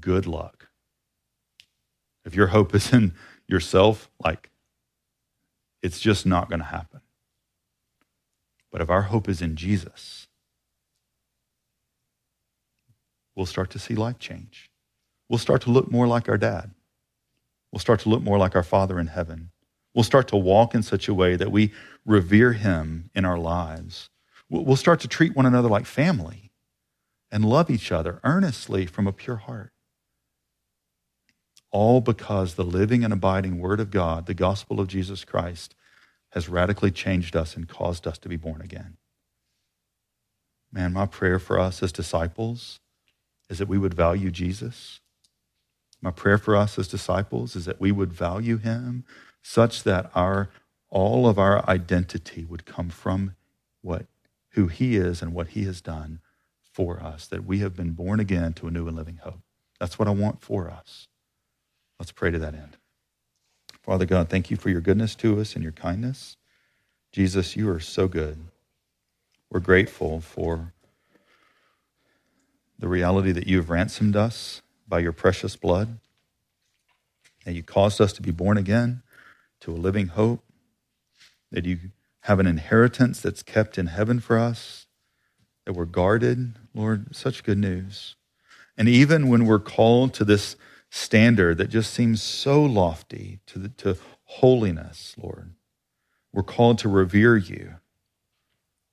good 0.00 0.26
luck. 0.26 0.68
If 2.24 2.34
your 2.34 2.48
hope 2.48 2.74
is 2.74 2.92
in 2.92 3.14
yourself, 3.46 4.10
like, 4.24 4.50
it's 5.82 6.00
just 6.00 6.24
not 6.24 6.48
going 6.48 6.60
to 6.60 6.66
happen. 6.66 7.00
But 8.70 8.80
if 8.80 8.88
our 8.88 9.02
hope 9.02 9.28
is 9.28 9.42
in 9.42 9.56
Jesus, 9.56 10.28
we'll 13.34 13.46
start 13.46 13.70
to 13.70 13.78
see 13.78 13.94
life 13.94 14.18
change. 14.18 14.70
We'll 15.28 15.38
start 15.38 15.62
to 15.62 15.70
look 15.70 15.90
more 15.90 16.06
like 16.06 16.28
our 16.28 16.38
dad. 16.38 16.70
We'll 17.70 17.80
start 17.80 18.00
to 18.00 18.08
look 18.08 18.22
more 18.22 18.38
like 18.38 18.54
our 18.54 18.62
Father 18.62 18.98
in 18.98 19.08
heaven. 19.08 19.50
We'll 19.94 20.04
start 20.04 20.28
to 20.28 20.36
walk 20.36 20.74
in 20.74 20.82
such 20.82 21.08
a 21.08 21.14
way 21.14 21.36
that 21.36 21.50
we 21.50 21.72
revere 22.06 22.52
him 22.52 23.10
in 23.14 23.24
our 23.24 23.38
lives. 23.38 24.10
We'll 24.48 24.76
start 24.76 25.00
to 25.00 25.08
treat 25.08 25.34
one 25.34 25.46
another 25.46 25.68
like 25.68 25.86
family 25.86 26.50
and 27.30 27.44
love 27.44 27.70
each 27.70 27.90
other 27.90 28.20
earnestly 28.24 28.86
from 28.86 29.06
a 29.06 29.12
pure 29.12 29.36
heart. 29.36 29.72
All 31.72 32.00
because 32.00 32.54
the 32.54 32.64
living 32.64 33.02
and 33.02 33.12
abiding 33.12 33.58
Word 33.58 33.80
of 33.80 33.90
God, 33.90 34.26
the 34.26 34.34
gospel 34.34 34.78
of 34.78 34.88
Jesus 34.88 35.24
Christ, 35.24 35.74
has 36.30 36.48
radically 36.48 36.90
changed 36.90 37.34
us 37.34 37.56
and 37.56 37.68
caused 37.68 38.06
us 38.06 38.18
to 38.18 38.28
be 38.28 38.36
born 38.36 38.60
again. 38.60 38.96
Man, 40.72 40.92
my 40.92 41.06
prayer 41.06 41.38
for 41.38 41.58
us 41.58 41.82
as 41.82 41.92
disciples 41.92 42.78
is 43.50 43.58
that 43.58 43.68
we 43.68 43.78
would 43.78 43.94
value 43.94 44.30
Jesus. 44.30 45.00
My 46.00 46.10
prayer 46.10 46.38
for 46.38 46.56
us 46.56 46.78
as 46.78 46.88
disciples 46.88 47.54
is 47.54 47.66
that 47.66 47.80
we 47.80 47.92
would 47.92 48.12
value 48.12 48.56
him 48.56 49.04
such 49.42 49.82
that 49.82 50.10
our 50.14 50.50
all 50.88 51.26
of 51.26 51.38
our 51.38 51.68
identity 51.68 52.44
would 52.44 52.66
come 52.66 52.90
from 52.90 53.34
what 53.80 54.06
who 54.50 54.66
he 54.66 54.96
is 54.96 55.22
and 55.22 55.32
what 55.32 55.48
he 55.48 55.64
has 55.64 55.80
done 55.80 56.20
for 56.72 57.02
us, 57.02 57.26
that 57.26 57.44
we 57.44 57.58
have 57.58 57.74
been 57.74 57.92
born 57.92 58.20
again 58.20 58.52
to 58.54 58.66
a 58.66 58.70
new 58.70 58.86
and 58.86 58.96
living 58.96 59.18
hope. 59.22 59.40
That's 59.80 59.98
what 59.98 60.08
I 60.08 60.12
want 60.12 60.42
for 60.42 60.70
us. 60.70 61.08
Let's 62.02 62.10
pray 62.10 62.32
to 62.32 62.38
that 62.40 62.54
end. 62.54 62.78
Father 63.80 64.06
God, 64.06 64.28
thank 64.28 64.50
you 64.50 64.56
for 64.56 64.70
your 64.70 64.80
goodness 64.80 65.14
to 65.14 65.38
us 65.38 65.54
and 65.54 65.62
your 65.62 65.70
kindness. 65.70 66.36
Jesus, 67.12 67.54
you 67.54 67.70
are 67.70 67.78
so 67.78 68.08
good. 68.08 68.38
We're 69.48 69.60
grateful 69.60 70.20
for 70.20 70.72
the 72.76 72.88
reality 72.88 73.30
that 73.30 73.46
you 73.46 73.58
have 73.58 73.70
ransomed 73.70 74.16
us 74.16 74.62
by 74.88 74.98
your 74.98 75.12
precious 75.12 75.54
blood, 75.54 76.00
that 77.44 77.52
you 77.52 77.62
caused 77.62 78.00
us 78.00 78.12
to 78.14 78.20
be 78.20 78.32
born 78.32 78.58
again 78.58 79.04
to 79.60 79.70
a 79.70 79.78
living 79.78 80.08
hope, 80.08 80.42
that 81.52 81.64
you 81.64 81.78
have 82.22 82.40
an 82.40 82.48
inheritance 82.48 83.20
that's 83.20 83.44
kept 83.44 83.78
in 83.78 83.86
heaven 83.86 84.18
for 84.18 84.38
us, 84.38 84.86
that 85.66 85.74
we're 85.74 85.84
guarded. 85.84 86.54
Lord, 86.74 87.14
such 87.14 87.44
good 87.44 87.58
news. 87.58 88.16
And 88.76 88.88
even 88.88 89.28
when 89.28 89.46
we're 89.46 89.60
called 89.60 90.14
to 90.14 90.24
this 90.24 90.56
standard 90.94 91.56
that 91.56 91.70
just 91.70 91.94
seems 91.94 92.22
so 92.22 92.62
lofty, 92.62 93.38
to, 93.46 93.58
the, 93.58 93.68
to 93.70 93.96
holiness, 94.24 95.14
Lord, 95.20 95.54
we're 96.34 96.42
called 96.42 96.78
to 96.80 96.88
revere 96.90 97.38
you. 97.38 97.76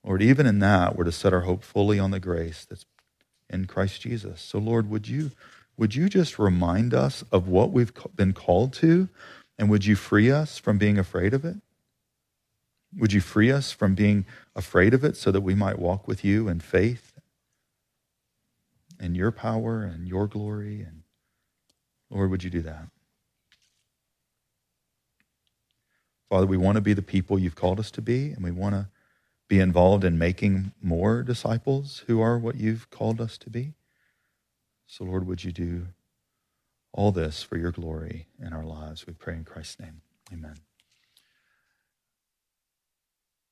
Lord, 0.02 0.22
even 0.22 0.46
in 0.46 0.60
that, 0.60 0.96
we're 0.96 1.04
to 1.04 1.12
set 1.12 1.34
our 1.34 1.42
hope 1.42 1.62
fully 1.62 1.98
on 1.98 2.10
the 2.10 2.18
grace 2.18 2.64
that's 2.64 2.86
in 3.50 3.66
Christ 3.66 4.00
Jesus. 4.00 4.40
So, 4.40 4.58
Lord, 4.58 4.88
would 4.88 5.08
you, 5.08 5.32
would 5.76 5.94
you 5.94 6.08
just 6.08 6.38
remind 6.38 6.94
us 6.94 7.22
of 7.30 7.48
what 7.48 7.70
we've 7.70 7.92
been 8.16 8.32
called 8.32 8.72
to, 8.74 9.10
and 9.58 9.68
would 9.68 9.84
you 9.84 9.94
free 9.94 10.30
us 10.30 10.56
from 10.56 10.78
being 10.78 10.98
afraid 10.98 11.34
of 11.34 11.44
it? 11.44 11.56
Would 12.96 13.12
you 13.12 13.20
free 13.20 13.52
us 13.52 13.72
from 13.72 13.94
being 13.94 14.24
afraid 14.56 14.94
of 14.94 15.04
it 15.04 15.18
so 15.18 15.30
that 15.30 15.42
we 15.42 15.54
might 15.54 15.78
walk 15.78 16.08
with 16.08 16.24
you 16.24 16.48
in 16.48 16.60
faith 16.60 17.20
and 18.98 19.14
your 19.14 19.30
power 19.30 19.82
and 19.82 20.08
your 20.08 20.26
glory? 20.26 20.80
And 20.80 20.99
Lord, 22.10 22.30
would 22.30 22.44
you 22.44 22.50
do 22.50 22.62
that? 22.62 22.88
Father, 26.28 26.46
we 26.46 26.56
want 26.56 26.76
to 26.76 26.80
be 26.80 26.92
the 26.92 27.02
people 27.02 27.38
you've 27.38 27.56
called 27.56 27.80
us 27.80 27.90
to 27.92 28.02
be, 28.02 28.30
and 28.30 28.44
we 28.44 28.50
want 28.50 28.74
to 28.74 28.88
be 29.48 29.58
involved 29.58 30.04
in 30.04 30.16
making 30.16 30.72
more 30.80 31.22
disciples 31.22 32.04
who 32.06 32.20
are 32.20 32.38
what 32.38 32.54
you've 32.54 32.88
called 32.90 33.20
us 33.20 33.36
to 33.38 33.50
be. 33.50 33.74
So, 34.86 35.04
Lord, 35.04 35.26
would 35.26 35.42
you 35.42 35.52
do 35.52 35.88
all 36.92 37.10
this 37.10 37.42
for 37.42 37.56
your 37.56 37.72
glory 37.72 38.26
in 38.40 38.52
our 38.52 38.64
lives? 38.64 39.06
We 39.06 39.12
pray 39.12 39.34
in 39.34 39.44
Christ's 39.44 39.80
name. 39.80 40.02
Amen. 40.32 40.54